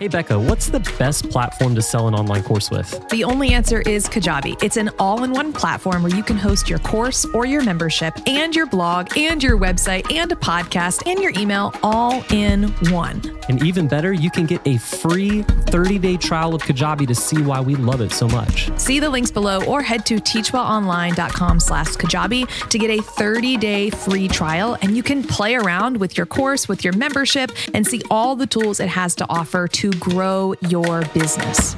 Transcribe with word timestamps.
Hey, 0.00 0.08
Becca, 0.08 0.40
what's 0.40 0.70
the 0.70 0.80
best 0.98 1.28
platform 1.28 1.74
to 1.74 1.82
sell 1.82 2.08
an 2.08 2.14
online 2.14 2.42
course 2.42 2.70
with? 2.70 3.06
The 3.10 3.22
only 3.22 3.52
answer 3.52 3.82
is 3.82 4.08
Kajabi. 4.08 4.62
It's 4.62 4.78
an 4.78 4.88
all 4.98 5.24
in 5.24 5.30
one 5.30 5.52
platform 5.52 6.02
where 6.02 6.16
you 6.16 6.22
can 6.22 6.38
host 6.38 6.70
your 6.70 6.78
course 6.78 7.26
or 7.34 7.44
your 7.44 7.62
membership 7.62 8.14
and 8.26 8.56
your 8.56 8.64
blog 8.64 9.14
and 9.14 9.42
your 9.42 9.58
website 9.58 10.10
and 10.10 10.32
a 10.32 10.36
podcast 10.36 11.06
and 11.06 11.20
your 11.20 11.32
email 11.36 11.74
all 11.82 12.24
in 12.30 12.70
one. 12.90 13.20
And 13.50 13.60
even 13.64 13.88
better, 13.88 14.12
you 14.12 14.30
can 14.30 14.46
get 14.46 14.64
a 14.64 14.78
free 14.78 15.42
30 15.42 15.98
day 15.98 16.16
trial 16.16 16.54
of 16.54 16.62
Kajabi 16.62 17.04
to 17.08 17.16
see 17.16 17.42
why 17.42 17.60
we 17.60 17.74
love 17.74 18.00
it 18.00 18.12
so 18.12 18.28
much. 18.28 18.70
See 18.78 19.00
the 19.00 19.10
links 19.10 19.32
below 19.32 19.64
or 19.64 19.82
head 19.82 20.06
to 20.06 20.18
teachwellonline.com 20.18 21.58
slash 21.58 21.88
Kajabi 21.96 22.68
to 22.68 22.78
get 22.78 22.90
a 22.90 23.02
30 23.02 23.56
day 23.56 23.90
free 23.90 24.28
trial 24.28 24.78
and 24.82 24.96
you 24.96 25.02
can 25.02 25.24
play 25.24 25.56
around 25.56 25.96
with 25.96 26.16
your 26.16 26.26
course, 26.26 26.68
with 26.68 26.84
your 26.84 26.92
membership, 26.92 27.50
and 27.74 27.84
see 27.84 28.00
all 28.08 28.36
the 28.36 28.46
tools 28.46 28.78
it 28.78 28.88
has 28.88 29.16
to 29.16 29.26
offer 29.28 29.66
to 29.66 29.90
grow 29.94 30.54
your 30.68 31.02
business. 31.06 31.74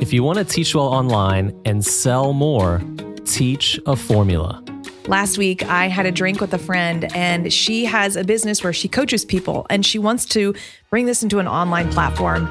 If 0.00 0.14
you 0.14 0.22
want 0.22 0.38
to 0.38 0.46
teach 0.46 0.74
well 0.74 0.86
online 0.86 1.60
and 1.66 1.84
sell 1.84 2.32
more, 2.32 2.80
teach 3.26 3.78
a 3.84 3.96
formula. 3.96 4.64
Last 5.08 5.36
week, 5.36 5.64
I 5.64 5.88
had 5.88 6.06
a 6.06 6.12
drink 6.12 6.40
with 6.40 6.54
a 6.54 6.58
friend, 6.58 7.04
and 7.16 7.52
she 7.52 7.86
has 7.86 8.14
a 8.14 8.22
business 8.22 8.62
where 8.62 8.72
she 8.72 8.86
coaches 8.88 9.24
people 9.24 9.66
and 9.68 9.84
she 9.84 9.98
wants 9.98 10.24
to 10.26 10.54
bring 10.90 11.06
this 11.06 11.24
into 11.24 11.40
an 11.40 11.48
online 11.48 11.90
platform. 11.90 12.48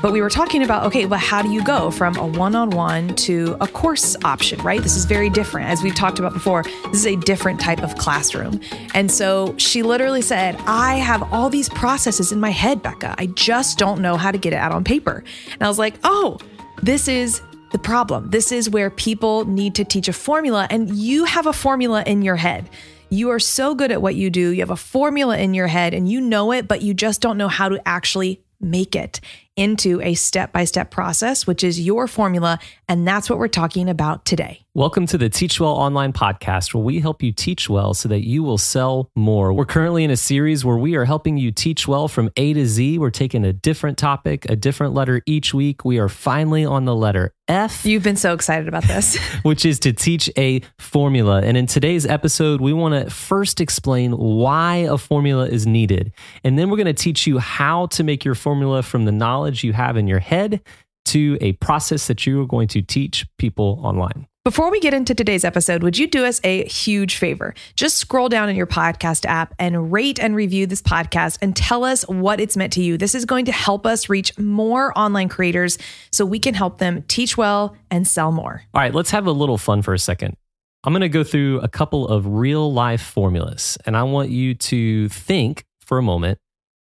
But 0.00 0.12
we 0.12 0.22
were 0.22 0.30
talking 0.30 0.62
about 0.62 0.86
okay, 0.86 1.04
well, 1.04 1.20
how 1.20 1.42
do 1.42 1.50
you 1.50 1.62
go 1.62 1.90
from 1.90 2.16
a 2.16 2.26
one 2.26 2.54
on 2.54 2.70
one 2.70 3.14
to 3.16 3.56
a 3.60 3.66
course 3.66 4.16
option, 4.24 4.58
right? 4.62 4.82
This 4.82 4.96
is 4.96 5.04
very 5.04 5.28
different. 5.28 5.68
As 5.68 5.82
we've 5.82 5.94
talked 5.94 6.18
about 6.18 6.32
before, 6.32 6.62
this 6.62 6.94
is 6.94 7.06
a 7.06 7.16
different 7.16 7.60
type 7.60 7.82
of 7.82 7.94
classroom. 7.96 8.60
And 8.94 9.10
so 9.10 9.54
she 9.58 9.82
literally 9.82 10.22
said, 10.22 10.56
I 10.66 10.94
have 10.94 11.30
all 11.32 11.50
these 11.50 11.68
processes 11.68 12.32
in 12.32 12.40
my 12.40 12.50
head, 12.50 12.82
Becca. 12.82 13.14
I 13.18 13.26
just 13.26 13.76
don't 13.76 14.00
know 14.00 14.16
how 14.16 14.30
to 14.30 14.38
get 14.38 14.54
it 14.54 14.56
out 14.56 14.72
on 14.72 14.84
paper. 14.84 15.22
And 15.52 15.62
I 15.62 15.68
was 15.68 15.78
like, 15.78 15.96
oh, 16.02 16.38
this 16.82 17.08
is 17.08 17.42
the 17.72 17.78
problem. 17.78 18.30
This 18.30 18.52
is 18.52 18.68
where 18.68 18.90
people 18.90 19.44
need 19.44 19.74
to 19.76 19.84
teach 19.84 20.08
a 20.08 20.12
formula, 20.12 20.66
and 20.70 20.90
you 20.94 21.24
have 21.24 21.46
a 21.46 21.52
formula 21.52 22.02
in 22.06 22.22
your 22.22 22.36
head. 22.36 22.68
You 23.10 23.30
are 23.30 23.40
so 23.40 23.74
good 23.74 23.90
at 23.90 24.00
what 24.00 24.14
you 24.14 24.30
do. 24.30 24.50
You 24.50 24.60
have 24.60 24.70
a 24.70 24.76
formula 24.76 25.36
in 25.36 25.52
your 25.52 25.66
head 25.66 25.94
and 25.94 26.08
you 26.08 26.20
know 26.20 26.52
it, 26.52 26.68
but 26.68 26.80
you 26.80 26.94
just 26.94 27.20
don't 27.20 27.36
know 27.36 27.48
how 27.48 27.68
to 27.68 27.80
actually 27.86 28.40
make 28.60 28.94
it 28.94 29.20
into 29.60 30.00
a 30.00 30.14
step 30.14 30.52
by 30.52 30.64
step 30.64 30.90
process, 30.90 31.46
which 31.46 31.62
is 31.62 31.78
your 31.78 32.08
formula. 32.08 32.58
And 32.88 33.06
that's 33.06 33.28
what 33.28 33.38
we're 33.38 33.46
talking 33.46 33.90
about 33.90 34.24
today. 34.24 34.64
Welcome 34.72 35.06
to 35.08 35.18
the 35.18 35.28
Teach 35.28 35.60
Well 35.60 35.72
Online 35.72 36.12
podcast, 36.12 36.72
where 36.72 36.82
we 36.82 37.00
help 37.00 37.22
you 37.22 37.32
teach 37.32 37.68
well 37.68 37.92
so 37.92 38.08
that 38.08 38.24
you 38.24 38.42
will 38.42 38.56
sell 38.56 39.10
more. 39.14 39.52
We're 39.52 39.66
currently 39.66 40.02
in 40.02 40.10
a 40.10 40.16
series 40.16 40.64
where 40.64 40.78
we 40.78 40.94
are 40.94 41.04
helping 41.04 41.36
you 41.36 41.50
teach 41.50 41.86
well 41.86 42.08
from 42.08 42.30
A 42.36 42.54
to 42.54 42.64
Z. 42.64 42.96
We're 42.96 43.10
taking 43.10 43.44
a 43.44 43.52
different 43.52 43.98
topic, 43.98 44.48
a 44.48 44.56
different 44.56 44.94
letter 44.94 45.22
each 45.26 45.52
week. 45.52 45.84
We 45.84 45.98
are 45.98 46.08
finally 46.08 46.64
on 46.64 46.84
the 46.84 46.94
letter 46.94 47.34
F. 47.50 47.84
You've 47.84 48.04
been 48.04 48.14
so 48.14 48.32
excited 48.32 48.68
about 48.68 48.84
this, 48.84 49.16
which 49.42 49.66
is 49.66 49.80
to 49.80 49.92
teach 49.92 50.30
a 50.38 50.60
formula. 50.78 51.42
And 51.42 51.56
in 51.56 51.66
today's 51.66 52.06
episode, 52.06 52.60
we 52.60 52.72
want 52.72 52.94
to 52.94 53.10
first 53.10 53.60
explain 53.60 54.12
why 54.12 54.76
a 54.76 54.96
formula 54.96 55.48
is 55.48 55.66
needed. 55.66 56.12
And 56.44 56.56
then 56.56 56.70
we're 56.70 56.76
going 56.76 56.86
to 56.86 56.92
teach 56.92 57.26
you 57.26 57.40
how 57.40 57.86
to 57.86 58.04
make 58.04 58.24
your 58.24 58.36
formula 58.36 58.84
from 58.84 59.04
the 59.04 59.10
knowledge 59.10 59.49
you 59.56 59.72
have 59.72 59.96
in 59.96 60.06
your 60.06 60.18
head 60.18 60.60
to 61.06 61.38
a 61.40 61.52
process 61.54 62.06
that 62.06 62.26
you 62.26 62.40
are 62.40 62.46
going 62.46 62.68
to 62.68 62.82
teach 62.82 63.26
people 63.38 63.80
online. 63.82 64.26
Before 64.42 64.70
we 64.70 64.80
get 64.80 64.94
into 64.94 65.14
today's 65.14 65.44
episode, 65.44 65.82
would 65.82 65.98
you 65.98 66.06
do 66.06 66.24
us 66.24 66.40
a 66.44 66.64
huge 66.64 67.16
favor? 67.16 67.52
Just 67.74 67.98
scroll 67.98 68.30
down 68.30 68.48
in 68.48 68.56
your 68.56 68.66
podcast 68.66 69.26
app 69.26 69.54
and 69.58 69.92
rate 69.92 70.18
and 70.18 70.34
review 70.34 70.66
this 70.66 70.80
podcast 70.80 71.36
and 71.42 71.54
tell 71.54 71.84
us 71.84 72.08
what 72.08 72.40
it's 72.40 72.56
meant 72.56 72.72
to 72.72 72.82
you. 72.82 72.96
This 72.96 73.14
is 73.14 73.26
going 73.26 73.44
to 73.44 73.52
help 73.52 73.84
us 73.84 74.08
reach 74.08 74.36
more 74.38 74.98
online 74.98 75.28
creators 75.28 75.76
so 76.10 76.24
we 76.24 76.38
can 76.38 76.54
help 76.54 76.78
them 76.78 77.02
teach 77.02 77.36
well 77.36 77.76
and 77.90 78.08
sell 78.08 78.32
more. 78.32 78.62
All 78.72 78.80
right, 78.80 78.94
let's 78.94 79.10
have 79.10 79.26
a 79.26 79.32
little 79.32 79.58
fun 79.58 79.82
for 79.82 79.92
a 79.92 79.98
second. 79.98 80.36
I'm 80.84 80.94
going 80.94 81.02
to 81.02 81.10
go 81.10 81.22
through 81.22 81.60
a 81.60 81.68
couple 81.68 82.08
of 82.08 82.26
real 82.26 82.72
life 82.72 83.02
formulas, 83.02 83.76
and 83.84 83.94
I 83.94 84.04
want 84.04 84.30
you 84.30 84.54
to 84.54 85.10
think 85.10 85.64
for 85.82 85.98
a 85.98 86.02
moment 86.02 86.38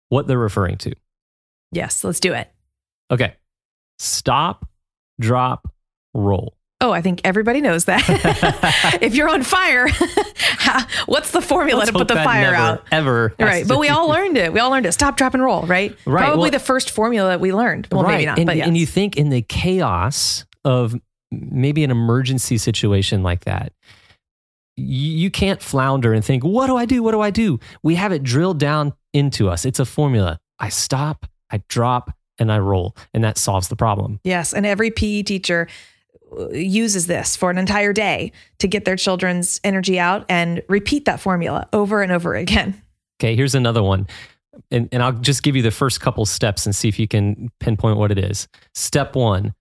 what 0.09 0.27
they're 0.27 0.39
referring 0.39 0.79
to. 0.79 0.93
Yes, 1.71 2.03
let's 2.03 2.19
do 2.19 2.33
it. 2.33 2.51
Okay. 3.11 3.35
Stop, 3.99 4.69
drop, 5.21 5.73
roll. 6.13 6.57
Oh, 6.81 6.91
I 6.91 7.01
think 7.01 7.21
everybody 7.25 7.61
knows 7.61 7.87
that. 7.87 8.99
if 9.01 9.15
you're 9.15 9.29
on 9.29 9.43
fire, 9.43 9.89
what's 11.07 11.31
the 11.31 11.41
formula 11.41 11.79
Let's 11.79 11.93
to 11.93 11.97
put 11.97 12.09
the 12.09 12.15
fire 12.17 12.51
never, 12.51 12.57
out? 12.57 12.85
Ever. 12.91 13.35
Right. 13.39 13.67
But 13.67 13.79
we 13.79 13.89
all 13.91 14.09
learned 14.09 14.37
it. 14.37 14.53
We 14.53 14.61
all 14.61 14.71
learned 14.71 14.85
it. 14.85 14.93
Stop, 14.93 15.17
drop, 15.17 15.33
and 15.35 15.43
roll, 15.43 15.63
right? 15.63 15.97
Right. 16.05 16.25
Probably 16.25 16.43
well, 16.43 16.51
the 16.51 16.59
first 16.59 16.91
formula 16.91 17.31
that 17.31 17.41
we 17.41 17.53
learned. 17.53 17.89
Well, 17.91 18.03
right. 18.03 18.13
maybe 18.13 18.27
not. 18.27 18.39
And, 18.39 18.47
but 18.47 18.57
yes. 18.57 18.67
and 18.67 18.77
you 18.77 18.87
think 18.87 19.17
in 19.17 19.31
the 19.31 19.41
chaos 19.41 20.45
of 20.65 20.95
maybe 21.31 21.85
an 21.85 21.91
emergency 21.91 22.59
situation 22.59 23.23
like 23.23 23.45
that, 23.45 23.73
you 24.77 25.31
can't 25.31 25.63
flounder 25.63 26.13
and 26.13 26.25
think, 26.25 26.45
what 26.45 26.67
do 26.67 26.77
I 26.77 26.85
do? 26.85 27.03
What 27.03 27.13
do 27.13 27.21
I 27.21 27.31
do? 27.31 27.61
We 27.83 27.95
have 27.95 28.13
it 28.13 28.23
drilled 28.23 28.59
down 28.59 28.93
into 29.13 29.49
us. 29.49 29.65
It's 29.65 29.79
a 29.79 29.85
formula. 29.85 30.39
I 30.59 30.69
stop, 30.69 31.27
I 31.51 31.63
drop, 31.69 32.11
and 32.39 32.51
I 32.53 32.59
roll. 32.59 32.97
And 33.13 33.23
that 33.25 33.39
solves 33.39 33.69
the 33.69 33.77
problem. 33.77 34.21
Yes. 34.25 34.53
And 34.53 34.67
every 34.67 34.91
PE 34.91 35.23
teacher 35.23 35.69
uh, 36.39 36.49
uses 36.51 37.07
this 37.07 37.37
for 37.37 37.51
an 37.51 37.59
entire 37.59 37.93
day 37.93 38.33
to 38.59 38.69
get 38.69 38.85
their 38.85 38.97
children's 38.97 39.61
energy 39.65 39.99
out 39.99 40.25
and 40.29 40.63
repeat 40.69 41.05
that 41.05 41.21
formula 41.21 41.69
over 41.73 42.03
and 42.03 42.13
over 42.13 42.35
again. 42.35 42.81
Okay, 43.21 43.37
here's 43.37 43.55
another 43.55 43.83
one. 43.83 44.07
And, 44.71 44.89
and 44.93 45.03
I'll 45.03 45.13
just 45.13 45.43
give 45.43 45.57
you 45.57 45.63
the 45.63 45.71
first 45.71 46.01
couple 46.01 46.25
steps 46.27 46.67
and 46.67 46.75
see 46.75 46.89
if 46.89 46.99
you 46.99 47.09
can 47.09 47.51
pinpoint 47.61 47.99
what 47.99 48.11
it 48.11 48.19
is. 48.19 48.49
Step 48.75 49.17
one, 49.17 49.55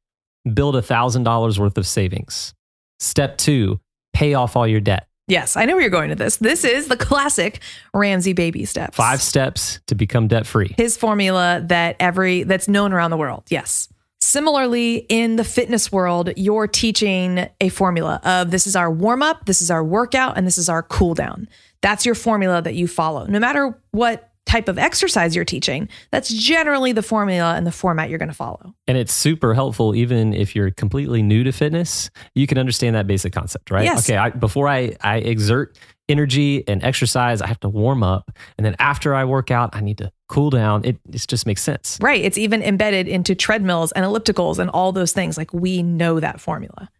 build 0.53 0.75
a 0.75 0.81
$1,000 0.81 1.57
worth 1.57 1.77
of 1.77 1.87
savings. 1.87 2.53
Step 2.99 3.37
two, 3.37 3.79
pay 4.13 4.33
off 4.33 4.55
all 4.55 4.67
your 4.67 4.79
debt. 4.79 5.07
Yes, 5.27 5.55
I 5.55 5.65
know 5.65 5.73
where 5.73 5.81
you're 5.81 5.89
going 5.89 6.09
to 6.09 6.15
this. 6.15 6.37
This 6.37 6.65
is 6.65 6.87
the 6.89 6.97
classic 6.97 7.61
Ramsey 7.93 8.33
baby 8.33 8.65
steps. 8.65 8.97
Five 8.97 9.21
steps 9.21 9.79
to 9.87 9.95
become 9.95 10.27
debt 10.27 10.45
free. 10.45 10.73
His 10.77 10.97
formula 10.97 11.63
that 11.67 11.95
every 11.99 12.43
that's 12.43 12.67
known 12.67 12.91
around 12.91 13.11
the 13.11 13.17
world. 13.17 13.43
Yes. 13.49 13.87
Similarly, 14.19 15.05
in 15.09 15.35
the 15.35 15.43
fitness 15.43 15.91
world, 15.91 16.31
you're 16.37 16.67
teaching 16.67 17.47
a 17.59 17.69
formula 17.69 18.21
of 18.23 18.51
this 18.51 18.67
is 18.67 18.75
our 18.75 18.89
warm 18.91 19.21
up, 19.21 19.45
this 19.45 19.61
is 19.61 19.69
our 19.69 19.83
workout, 19.83 20.37
and 20.37 20.47
this 20.47 20.57
is 20.57 20.69
our 20.69 20.81
cool 20.81 21.13
down. 21.13 21.47
That's 21.81 22.05
your 22.05 22.15
formula 22.15 22.61
that 22.61 22.73
you 22.73 22.87
follow. 22.87 23.25
No 23.25 23.39
matter 23.39 23.77
what 23.91 24.32
type 24.53 24.69
of 24.69 24.77
exercise 24.77 25.35
you're 25.35 25.43
teaching, 25.43 25.89
that's 26.11 26.31
generally 26.31 26.91
the 26.91 27.01
formula 27.01 27.55
and 27.55 27.65
the 27.65 27.71
format 27.71 28.09
you're 28.09 28.19
going 28.19 28.29
to 28.29 28.35
follow. 28.35 28.75
And 28.87 28.99
it's 28.99 29.11
super 29.11 29.55
helpful, 29.55 29.95
even 29.95 30.31
if 30.31 30.55
you're 30.55 30.69
completely 30.69 31.23
new 31.23 31.43
to 31.43 31.51
fitness, 31.51 32.11
you 32.35 32.45
can 32.45 32.59
understand 32.59 32.95
that 32.95 33.07
basic 33.07 33.33
concept, 33.33 33.71
right? 33.71 33.83
Yes. 33.83 34.07
Okay, 34.07 34.15
I, 34.15 34.29
before 34.29 34.67
I, 34.67 34.95
I 35.01 35.17
exert 35.17 35.75
energy 36.07 36.67
and 36.67 36.83
exercise, 36.83 37.41
I 37.41 37.47
have 37.47 37.59
to 37.61 37.69
warm 37.69 38.03
up. 38.03 38.31
And 38.59 38.63
then 38.63 38.75
after 38.77 39.15
I 39.15 39.25
work 39.25 39.49
out, 39.49 39.75
I 39.75 39.81
need 39.81 39.97
to 39.97 40.11
cool 40.27 40.51
down. 40.51 40.85
It, 40.85 40.99
it 41.11 41.25
just 41.27 41.47
makes 41.47 41.63
sense. 41.63 41.97
Right. 41.99 42.23
It's 42.23 42.37
even 42.37 42.61
embedded 42.61 43.07
into 43.07 43.33
treadmills 43.33 43.91
and 43.93 44.05
ellipticals 44.05 44.59
and 44.59 44.69
all 44.69 44.91
those 44.91 45.13
things. 45.13 45.35
Like 45.35 45.51
we 45.51 45.81
know 45.81 46.19
that 46.19 46.39
formula. 46.39 46.91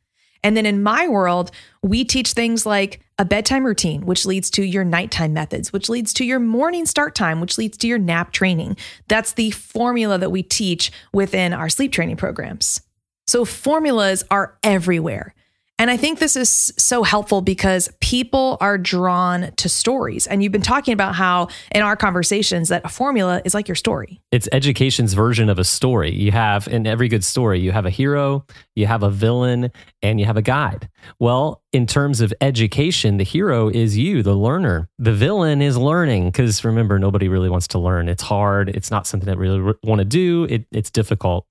And 0.43 0.57
then 0.57 0.65
in 0.65 0.81
my 0.81 1.07
world, 1.07 1.51
we 1.83 2.03
teach 2.03 2.33
things 2.33 2.65
like 2.65 2.99
a 3.23 3.25
bedtime 3.25 3.65
routine, 3.65 4.05
which 4.05 4.25
leads 4.25 4.49
to 4.49 4.63
your 4.63 4.83
nighttime 4.83 5.31
methods, 5.31 5.71
which 5.71 5.87
leads 5.87 6.11
to 6.11 6.25
your 6.25 6.41
morning 6.41 6.85
start 6.85 7.15
time, 7.15 7.39
which 7.39 7.57
leads 7.57 7.77
to 7.77 7.87
your 7.87 7.97
nap 7.97 8.33
training. 8.33 8.75
That's 9.07 9.31
the 9.31 9.51
formula 9.51 10.17
that 10.17 10.29
we 10.29 10.43
teach 10.43 10.91
within 11.13 11.53
our 11.53 11.69
sleep 11.69 11.93
training 11.93 12.17
programs. 12.17 12.81
So 13.25 13.45
formulas 13.45 14.25
are 14.29 14.57
everywhere. 14.61 15.33
And 15.83 15.91
I 15.91 15.97
think 15.97 16.19
this 16.19 16.37
is 16.37 16.71
so 16.77 17.03
helpful 17.03 17.41
because 17.41 17.89
people 17.99 18.55
are 18.61 18.77
drawn 18.77 19.51
to 19.57 19.67
stories. 19.67 20.27
And 20.27 20.41
you've 20.41 20.53
been 20.53 20.61
talking 20.61 20.93
about 20.93 21.13
how 21.13 21.49
in 21.75 21.81
our 21.81 21.97
conversations 21.97 22.69
that 22.69 22.85
a 22.85 22.87
formula 22.87 23.41
is 23.43 23.53
like 23.53 23.67
your 23.67 23.75
story. 23.75 24.21
It's 24.31 24.47
education's 24.53 25.13
version 25.13 25.49
of 25.49 25.59
a 25.59 25.65
story. 25.65 26.13
You 26.13 26.31
have 26.31 26.69
in 26.69 26.87
every 26.87 27.09
good 27.09 27.25
story, 27.25 27.59
you 27.59 27.73
have 27.73 27.85
a 27.85 27.89
hero, 27.89 28.45
you 28.77 28.87
have 28.87 29.03
a 29.03 29.09
villain, 29.09 29.71
and 30.01 30.21
you 30.21 30.25
have 30.25 30.37
a 30.37 30.41
guide. 30.41 30.87
Well, 31.19 31.61
in 31.73 31.85
terms 31.85 32.21
of 32.21 32.33
education, 32.39 33.17
the 33.17 33.25
hero 33.25 33.67
is 33.67 33.97
you, 33.97 34.23
the 34.23 34.35
learner. 34.35 34.87
The 34.99 35.11
villain 35.11 35.61
is 35.61 35.75
learning 35.75 36.27
because 36.27 36.63
remember, 36.63 36.97
nobody 36.97 37.27
really 37.27 37.49
wants 37.49 37.67
to 37.67 37.79
learn. 37.79 38.07
It's 38.07 38.23
hard. 38.23 38.69
It's 38.69 38.89
not 38.89 39.05
something 39.05 39.27
that 39.27 39.37
really 39.37 39.73
want 39.83 39.99
to 39.99 40.05
do. 40.05 40.47
It, 40.49 40.65
it's 40.71 40.91
difficult. 40.91 41.45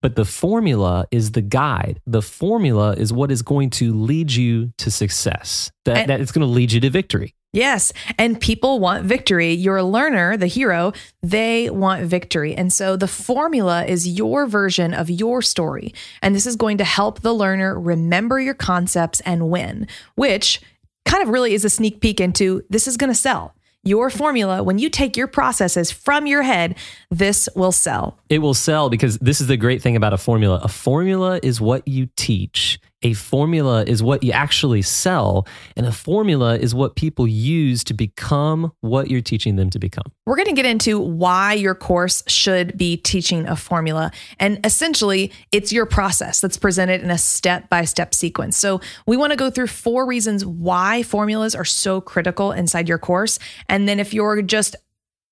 But 0.00 0.14
the 0.16 0.24
formula 0.24 1.06
is 1.10 1.32
the 1.32 1.42
guide. 1.42 2.00
The 2.06 2.22
formula 2.22 2.94
is 2.94 3.12
what 3.12 3.30
is 3.32 3.42
going 3.42 3.70
to 3.70 3.92
lead 3.92 4.32
you 4.32 4.72
to 4.78 4.90
success. 4.90 5.70
That, 5.84 5.96
And- 5.98 6.10
that 6.10 6.20
it's 6.20 6.32
going 6.32 6.46
to 6.46 6.52
lead 6.52 6.72
you 6.72 6.80
to 6.80 6.90
victory. 6.90 7.34
Yes. 7.54 7.94
And 8.18 8.38
people 8.38 8.78
want 8.78 9.04
victory. 9.06 9.54
Your 9.54 9.82
learner, 9.82 10.36
the 10.36 10.46
hero, 10.46 10.92
they 11.22 11.70
want 11.70 12.04
victory. 12.04 12.54
And 12.54 12.70
so 12.70 12.94
the 12.94 13.08
formula 13.08 13.86
is 13.86 14.06
your 14.06 14.46
version 14.46 14.92
of 14.92 15.08
your 15.08 15.40
story. 15.40 15.94
And 16.20 16.34
this 16.34 16.46
is 16.46 16.56
going 16.56 16.76
to 16.78 16.84
help 16.84 17.22
the 17.22 17.32
learner 17.32 17.80
remember 17.80 18.38
your 18.38 18.54
concepts 18.54 19.20
and 19.20 19.48
win, 19.48 19.88
which 20.14 20.60
kind 21.06 21.22
of 21.22 21.30
really 21.30 21.54
is 21.54 21.64
a 21.64 21.70
sneak 21.70 22.00
peek 22.02 22.20
into 22.20 22.62
this 22.68 22.86
is 22.86 22.98
going 22.98 23.10
to 23.10 23.18
sell. 23.18 23.54
Your 23.84 24.10
formula, 24.10 24.62
when 24.62 24.78
you 24.78 24.90
take 24.90 25.16
your 25.16 25.26
processes 25.26 25.90
from 25.90 26.26
your 26.26 26.42
head, 26.42 26.76
this 27.10 27.48
will 27.54 27.72
sell. 27.72 28.18
It 28.28 28.40
will 28.40 28.54
sell 28.54 28.90
because 28.90 29.18
this 29.18 29.40
is 29.40 29.46
the 29.46 29.56
great 29.56 29.82
thing 29.82 29.96
about 29.96 30.12
a 30.12 30.18
formula. 30.18 30.60
A 30.62 30.68
formula 30.68 31.40
is 31.42 31.60
what 31.60 31.86
you 31.86 32.08
teach. 32.16 32.80
A 33.02 33.12
formula 33.12 33.84
is 33.84 34.02
what 34.02 34.24
you 34.24 34.32
actually 34.32 34.82
sell, 34.82 35.46
and 35.76 35.86
a 35.86 35.92
formula 35.92 36.56
is 36.56 36.74
what 36.74 36.96
people 36.96 37.28
use 37.28 37.84
to 37.84 37.94
become 37.94 38.72
what 38.80 39.08
you're 39.08 39.20
teaching 39.20 39.54
them 39.54 39.70
to 39.70 39.78
become. 39.78 40.02
We're 40.26 40.34
going 40.34 40.48
to 40.48 40.54
get 40.54 40.66
into 40.66 40.98
why 40.98 41.52
your 41.52 41.76
course 41.76 42.24
should 42.26 42.76
be 42.76 42.96
teaching 42.96 43.46
a 43.46 43.54
formula. 43.54 44.10
And 44.40 44.58
essentially, 44.66 45.30
it's 45.52 45.72
your 45.72 45.86
process 45.86 46.40
that's 46.40 46.56
presented 46.56 47.00
in 47.00 47.10
a 47.10 47.18
step 47.18 47.68
by 47.68 47.84
step 47.84 48.14
sequence. 48.14 48.56
So, 48.56 48.80
we 49.06 49.16
want 49.16 49.30
to 49.30 49.36
go 49.36 49.48
through 49.48 49.68
four 49.68 50.04
reasons 50.04 50.44
why 50.44 51.04
formulas 51.04 51.54
are 51.54 51.64
so 51.64 52.00
critical 52.00 52.50
inside 52.50 52.88
your 52.88 52.98
course. 52.98 53.38
And 53.68 53.88
then, 53.88 54.00
if 54.00 54.12
you're 54.12 54.42
just 54.42 54.74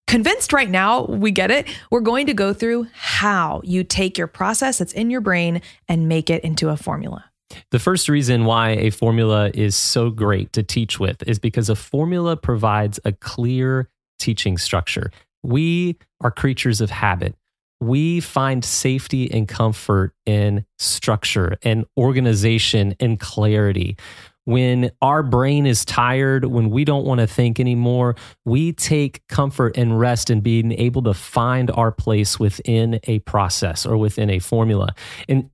convinced 0.06 0.52
right 0.52 0.70
now, 0.70 1.06
we 1.06 1.32
get 1.32 1.50
it. 1.50 1.66
We're 1.90 1.98
going 1.98 2.26
to 2.26 2.34
go 2.34 2.52
through 2.52 2.86
how 2.92 3.60
you 3.64 3.82
take 3.82 4.16
your 4.16 4.28
process 4.28 4.78
that's 4.78 4.92
in 4.92 5.10
your 5.10 5.20
brain 5.20 5.62
and 5.88 6.08
make 6.08 6.30
it 6.30 6.44
into 6.44 6.68
a 6.68 6.76
formula. 6.76 7.24
The 7.70 7.78
first 7.78 8.08
reason 8.08 8.44
why 8.44 8.70
a 8.70 8.90
formula 8.90 9.50
is 9.54 9.76
so 9.76 10.10
great 10.10 10.52
to 10.54 10.62
teach 10.62 10.98
with 10.98 11.22
is 11.26 11.38
because 11.38 11.68
a 11.68 11.76
formula 11.76 12.36
provides 12.36 12.98
a 13.04 13.12
clear 13.12 13.88
teaching 14.18 14.58
structure. 14.58 15.10
We 15.42 15.96
are 16.20 16.30
creatures 16.30 16.80
of 16.80 16.90
habit. 16.90 17.34
We 17.80 18.20
find 18.20 18.64
safety 18.64 19.30
and 19.30 19.46
comfort 19.46 20.14
in 20.24 20.64
structure 20.78 21.56
and 21.62 21.84
organization 21.96 22.94
and 22.98 23.20
clarity. 23.20 23.96
When 24.44 24.92
our 25.02 25.22
brain 25.24 25.66
is 25.66 25.84
tired, 25.84 26.44
when 26.44 26.70
we 26.70 26.84
don't 26.84 27.04
want 27.04 27.20
to 27.20 27.26
think 27.26 27.58
anymore, 27.58 28.14
we 28.44 28.72
take 28.72 29.26
comfort 29.26 29.76
and 29.76 29.98
rest 29.98 30.30
in 30.30 30.40
being 30.40 30.72
able 30.72 31.02
to 31.02 31.14
find 31.14 31.70
our 31.72 31.90
place 31.90 32.38
within 32.38 33.00
a 33.04 33.18
process 33.20 33.84
or 33.84 33.96
within 33.96 34.30
a 34.30 34.38
formula. 34.38 34.94
And 35.28 35.50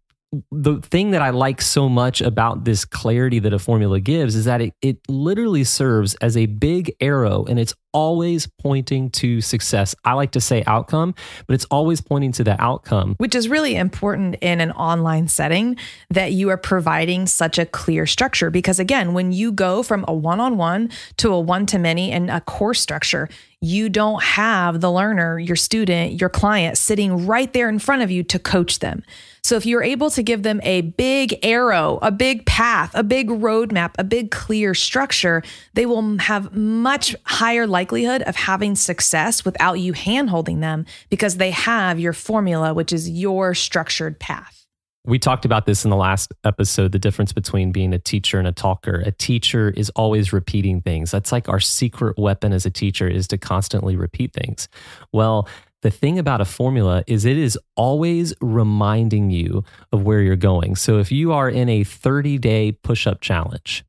the 0.50 0.81
thing 0.81 1.11
that 1.11 1.20
I 1.20 1.31
like 1.31 1.61
so 1.61 1.88
much 1.90 2.23
about 2.23 2.64
this 2.64 2.87
clarity 2.87 3.38
that 3.40 3.52
a 3.52 3.58
formula 3.58 4.00
gives 4.00 4.34
is 4.34 4.46
that 4.46 4.62
it, 4.62 4.75
it 4.81 4.99
literally 5.08 5.64
serves 5.64 6.14
as 6.17 6.38
a 6.38 6.46
big 6.46 6.94
arrow 7.00 7.44
and 7.44 7.61
it's 7.61 7.75
always 7.93 8.46
pointing 8.58 9.11
to 9.11 9.43
success. 9.43 9.94
I 10.06 10.14
like 10.14 10.31
to 10.31 10.40
say 10.40 10.64
outcome, 10.67 11.14
but 11.46 11.52
it's 11.52 11.67
always 11.67 12.00
pointing 12.00 12.32
to 12.32 12.44
the 12.44 12.58
outcome. 12.62 13.14
Which 13.19 13.34
is 13.34 13.50
really 13.50 13.76
important 13.76 14.37
in 14.40 14.62
an 14.62 14.70
online 14.73 15.29
setting 15.29 15.76
that 16.08 16.32
you 16.32 16.49
are 16.49 16.56
providing 16.56 17.26
such 17.26 17.58
a 17.58 17.67
clear 17.67 18.06
structure. 18.06 18.50
Because 18.50 18.79
again, 18.79 19.12
when 19.12 19.32
you 19.32 19.52
go 19.52 19.82
from 19.82 20.02
a 20.08 20.14
one 20.14 20.40
on 20.40 20.56
one 20.56 20.90
to 21.19 21.34
a 21.34 21.40
one 21.40 21.67
to 21.67 21.79
many 21.79 22.11
and 22.11 22.31
a 22.31 22.40
course 22.40 22.81
structure, 22.81 23.29
you 23.61 23.90
don't 23.90 24.23
have 24.23 24.81
the 24.81 24.90
learner, 24.90 25.38
your 25.38 25.56
student, 25.56 26.19
your 26.19 26.31
client 26.31 26.79
sitting 26.79 27.26
right 27.26 27.52
there 27.52 27.69
in 27.69 27.79
front 27.79 28.00
of 28.00 28.11
you 28.11 28.23
to 28.25 28.38
coach 28.38 28.79
them. 28.79 29.02
So 29.44 29.56
if 29.56 29.67
you're 29.67 29.83
able 29.83 30.09
to 30.11 30.23
give 30.23 30.44
them 30.44 30.61
a 30.62 30.83
big 30.83 31.37
arrow, 31.44 31.99
a 32.00 32.12
big 32.12 32.47
path, 32.47 32.93
a 32.94 33.03
big 33.03 33.29
roadmap, 33.29 33.91
a 33.99 34.05
big 34.05 34.31
clear 34.31 34.73
structure, 34.73 35.43
they 35.75 35.85
will 35.85 36.19
have 36.19 36.56
much 36.56 37.17
higher 37.25 37.67
likelihood 37.67 38.23
of 38.23 38.37
having 38.37 38.77
success 38.77 39.44
without 39.44 39.75
you 39.75 39.94
handholding 39.94 40.61
them 40.61 40.87
because 41.11 41.39
they 41.39 41.50
have 41.50 41.99
your 41.99 42.12
formula, 42.12 42.73
which 42.73 42.93
is 42.93 43.11
your 43.11 43.53
structured 43.53 44.21
path. 44.21 44.65
We 45.05 45.19
talked 45.19 45.44
about 45.44 45.67
this 45.67 45.85
in 45.85 45.91
the 45.91 45.97
last 45.97 46.33
episode 46.44 46.93
the 46.93 46.99
difference 47.00 47.33
between 47.33 47.73
being 47.73 47.93
a 47.93 47.99
teacher 47.99 48.39
and 48.39 48.47
a 48.47 48.53
talker. 48.53 49.03
A 49.05 49.11
teacher 49.11 49.71
is 49.71 49.91
always 49.91 50.33
repeating 50.33 50.81
things. 50.81 51.11
That's 51.11 51.33
like 51.33 51.49
our 51.49 51.59
secret 51.59 52.17
weapon 52.17 52.53
as 52.53 52.65
a 52.65 52.71
teacher 52.71 53.09
is 53.09 53.27
to 53.29 53.39
constantly 53.39 53.97
repeat 53.97 54.33
things. 54.33 54.69
Well, 55.12 55.49
the 55.82 55.90
thing 55.90 56.19
about 56.19 56.40
a 56.40 56.44
formula 56.44 57.05
is 57.06 57.25
it 57.25 57.37
is 57.37 57.58
always 57.76 58.32
reminding 58.40 59.31
you 59.31 59.64
of 59.93 60.02
where 60.02 60.20
you're 60.20 60.37
going. 60.37 60.76
So 60.76 60.99
if 60.99 61.12
you 61.12 61.32
are 61.32 61.50
in 61.50 61.69
a 61.69 61.84
30 61.84 62.38
day 62.38 62.73
push 62.73 63.06
up 63.06 63.20
challenge, 63.20 63.84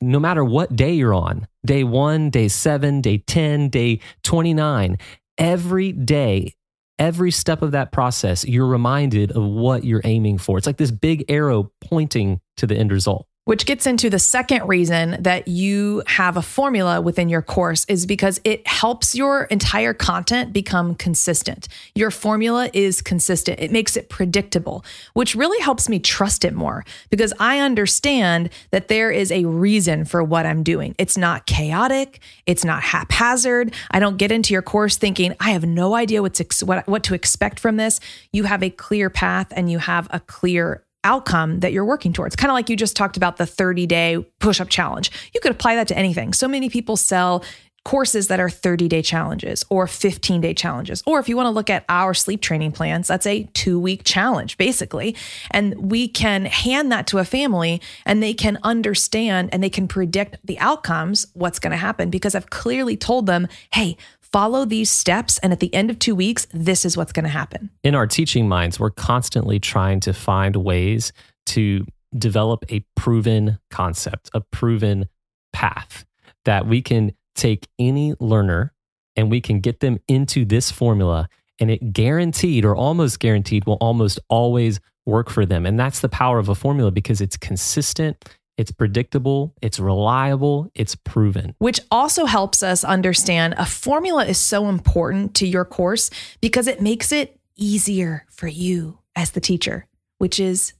no 0.00 0.18
matter 0.18 0.44
what 0.44 0.74
day 0.74 0.92
you're 0.92 1.14
on, 1.14 1.46
day 1.66 1.84
one, 1.84 2.30
day 2.30 2.48
seven, 2.48 3.00
day 3.00 3.18
10, 3.18 3.68
day 3.68 4.00
29, 4.22 4.96
every 5.38 5.92
day, 5.92 6.54
every 6.98 7.30
step 7.30 7.62
of 7.62 7.72
that 7.72 7.90
process, 7.90 8.44
you're 8.44 8.66
reminded 8.66 9.32
of 9.32 9.44
what 9.44 9.84
you're 9.84 10.02
aiming 10.04 10.38
for. 10.38 10.58
It's 10.58 10.66
like 10.66 10.76
this 10.76 10.90
big 10.90 11.24
arrow 11.28 11.72
pointing 11.80 12.40
to 12.58 12.66
the 12.66 12.76
end 12.76 12.92
result. 12.92 13.26
Which 13.46 13.66
gets 13.66 13.86
into 13.86 14.08
the 14.08 14.18
second 14.18 14.66
reason 14.68 15.22
that 15.22 15.48
you 15.48 16.02
have 16.06 16.38
a 16.38 16.42
formula 16.42 17.02
within 17.02 17.28
your 17.28 17.42
course 17.42 17.84
is 17.90 18.06
because 18.06 18.40
it 18.42 18.66
helps 18.66 19.14
your 19.14 19.44
entire 19.44 19.92
content 19.92 20.54
become 20.54 20.94
consistent. 20.94 21.68
Your 21.94 22.10
formula 22.10 22.70
is 22.72 23.02
consistent. 23.02 23.60
It 23.60 23.70
makes 23.70 23.98
it 23.98 24.08
predictable, 24.08 24.82
which 25.12 25.34
really 25.34 25.60
helps 25.60 25.90
me 25.90 25.98
trust 25.98 26.46
it 26.46 26.54
more 26.54 26.86
because 27.10 27.34
I 27.38 27.58
understand 27.58 28.48
that 28.70 28.88
there 28.88 29.10
is 29.10 29.30
a 29.30 29.44
reason 29.44 30.06
for 30.06 30.22
what 30.22 30.46
I'm 30.46 30.62
doing. 30.62 30.94
It's 30.96 31.18
not 31.18 31.44
chaotic, 31.44 32.20
it's 32.46 32.64
not 32.64 32.82
haphazard. 32.82 33.74
I 33.90 33.98
don't 33.98 34.16
get 34.16 34.32
into 34.32 34.54
your 34.54 34.62
course 34.62 34.96
thinking 34.96 35.34
I 35.38 35.50
have 35.50 35.66
no 35.66 35.94
idea 35.94 36.22
what's 36.22 36.40
what 36.62 37.02
to 37.02 37.14
expect 37.14 37.60
from 37.60 37.76
this. 37.76 38.00
You 38.32 38.44
have 38.44 38.62
a 38.62 38.70
clear 38.70 39.10
path 39.10 39.52
and 39.54 39.70
you 39.70 39.80
have 39.80 40.08
a 40.10 40.20
clear 40.20 40.82
outcome 41.04 41.60
that 41.60 41.72
you're 41.72 41.84
working 41.84 42.12
towards. 42.12 42.34
Kind 42.34 42.50
of 42.50 42.54
like 42.54 42.68
you 42.68 42.76
just 42.76 42.96
talked 42.96 43.16
about 43.16 43.36
the 43.36 43.46
30 43.46 43.86
day 43.86 44.26
push 44.40 44.60
up 44.60 44.68
challenge. 44.68 45.10
You 45.32 45.40
could 45.40 45.52
apply 45.52 45.76
that 45.76 45.88
to 45.88 45.96
anything. 45.96 46.32
So 46.32 46.48
many 46.48 46.68
people 46.68 46.96
sell 46.96 47.44
courses 47.84 48.28
that 48.28 48.40
are 48.40 48.48
30 48.48 48.88
day 48.88 49.02
challenges 49.02 49.64
or 49.68 49.86
15 49.86 50.40
day 50.40 50.54
challenges. 50.54 51.02
Or 51.06 51.18
if 51.18 51.28
you 51.28 51.36
want 51.36 51.46
to 51.46 51.50
look 51.50 51.70
at 51.70 51.84
our 51.88 52.14
sleep 52.14 52.40
training 52.40 52.72
plans, 52.72 53.08
that's 53.08 53.26
a 53.26 53.44
two 53.52 53.78
week 53.78 54.02
challenge, 54.04 54.56
basically. 54.56 55.14
And 55.50 55.90
we 55.90 56.08
can 56.08 56.46
hand 56.46 56.90
that 56.92 57.06
to 57.08 57.18
a 57.18 57.24
family 57.24 57.80
and 58.06 58.22
they 58.22 58.34
can 58.34 58.58
understand 58.62 59.50
and 59.52 59.62
they 59.62 59.70
can 59.70 59.86
predict 59.86 60.38
the 60.44 60.58
outcomes, 60.58 61.26
what's 61.34 61.58
going 61.58 61.72
to 61.72 61.76
happen, 61.76 62.10
because 62.10 62.34
I've 62.34 62.50
clearly 62.50 62.96
told 62.96 63.26
them, 63.26 63.48
hey, 63.72 63.96
follow 64.34 64.64
these 64.64 64.90
steps. 64.90 65.38
And 65.38 65.52
at 65.52 65.60
the 65.60 65.72
end 65.72 65.90
of 65.90 66.00
two 66.00 66.16
weeks, 66.16 66.48
this 66.52 66.84
is 66.84 66.96
what's 66.96 67.12
going 67.12 67.22
to 67.22 67.30
happen. 67.30 67.70
In 67.84 67.94
our 67.94 68.08
teaching 68.08 68.48
minds, 68.48 68.80
we're 68.80 68.90
constantly 68.90 69.60
trying 69.60 70.00
to 70.00 70.12
find 70.12 70.56
ways 70.56 71.12
to 71.46 71.86
develop 72.18 72.64
a 72.68 72.84
proven 72.96 73.60
concept, 73.70 74.30
a 74.34 74.40
proven 74.40 75.08
path 75.52 76.04
that 76.46 76.66
we 76.66 76.82
can 76.82 77.12
take 77.36 77.68
any 77.78 78.14
learner 78.18 78.74
and 79.14 79.30
we 79.30 79.40
can 79.40 79.60
get 79.60 79.78
them 79.78 79.98
into 80.08 80.44
this 80.44 80.68
formula 80.68 81.28
and 81.60 81.70
it 81.70 81.92
guaranteed 81.92 82.64
or 82.64 82.74
almost 82.74 83.20
guaranteed 83.20 83.64
will 83.66 83.74
almost 83.74 84.18
always 84.28 84.80
work 85.06 85.30
for 85.30 85.46
them. 85.46 85.64
And 85.64 85.78
that's 85.78 86.00
the 86.00 86.08
power 86.08 86.40
of 86.40 86.48
a 86.48 86.56
formula 86.56 86.90
because 86.90 87.20
it's 87.20 87.36
consistent, 87.36 88.24
it's 88.56 88.70
predictable, 88.70 89.54
it's 89.60 89.78
reliable, 89.78 90.70
it's 90.74 90.94
proven. 90.94 91.54
Which 91.58 91.80
also 91.90 92.24
helps 92.24 92.62
us 92.62 92.84
understand 92.84 93.54
a 93.58 93.66
formula 93.66 94.24
is 94.24 94.38
so 94.38 94.68
important 94.68 95.34
to 95.36 95.46
your 95.46 95.64
course 95.64 96.10
because 96.40 96.66
it 96.66 96.80
makes 96.80 97.12
it 97.12 97.38
easier 97.56 98.26
for 98.30 98.48
you 98.48 98.98
as 99.16 99.32
the 99.32 99.40
teacher, 99.40 99.86
which 100.18 100.38
is 100.38 100.72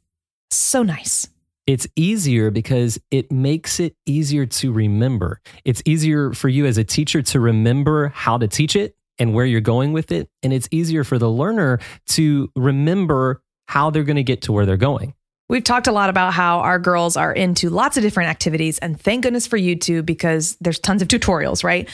so 0.50 0.82
nice. 0.82 1.28
It's 1.66 1.88
easier 1.96 2.50
because 2.50 3.00
it 3.10 3.32
makes 3.32 3.80
it 3.80 3.96
easier 4.04 4.44
to 4.44 4.72
remember. 4.72 5.40
It's 5.64 5.82
easier 5.86 6.32
for 6.32 6.48
you 6.48 6.66
as 6.66 6.76
a 6.76 6.84
teacher 6.84 7.22
to 7.22 7.40
remember 7.40 8.08
how 8.08 8.36
to 8.36 8.46
teach 8.46 8.76
it 8.76 8.94
and 9.18 9.32
where 9.32 9.46
you're 9.46 9.62
going 9.62 9.92
with 9.92 10.12
it. 10.12 10.28
And 10.42 10.52
it's 10.52 10.68
easier 10.70 11.04
for 11.04 11.18
the 11.18 11.30
learner 11.30 11.80
to 12.08 12.50
remember 12.54 13.42
how 13.66 13.90
they're 13.90 14.04
going 14.04 14.16
to 14.16 14.22
get 14.22 14.42
to 14.42 14.52
where 14.52 14.66
they're 14.66 14.76
going. 14.76 15.14
We've 15.48 15.64
talked 15.64 15.86
a 15.86 15.92
lot 15.92 16.08
about 16.08 16.32
how 16.32 16.60
our 16.60 16.78
girls 16.78 17.16
are 17.16 17.32
into 17.32 17.68
lots 17.68 17.96
of 17.96 18.02
different 18.02 18.30
activities, 18.30 18.78
and 18.78 18.98
thank 18.98 19.24
goodness 19.24 19.46
for 19.46 19.58
YouTube 19.58 20.06
because 20.06 20.56
there's 20.60 20.78
tons 20.78 21.02
of 21.02 21.08
tutorials, 21.08 21.62
right? 21.62 21.88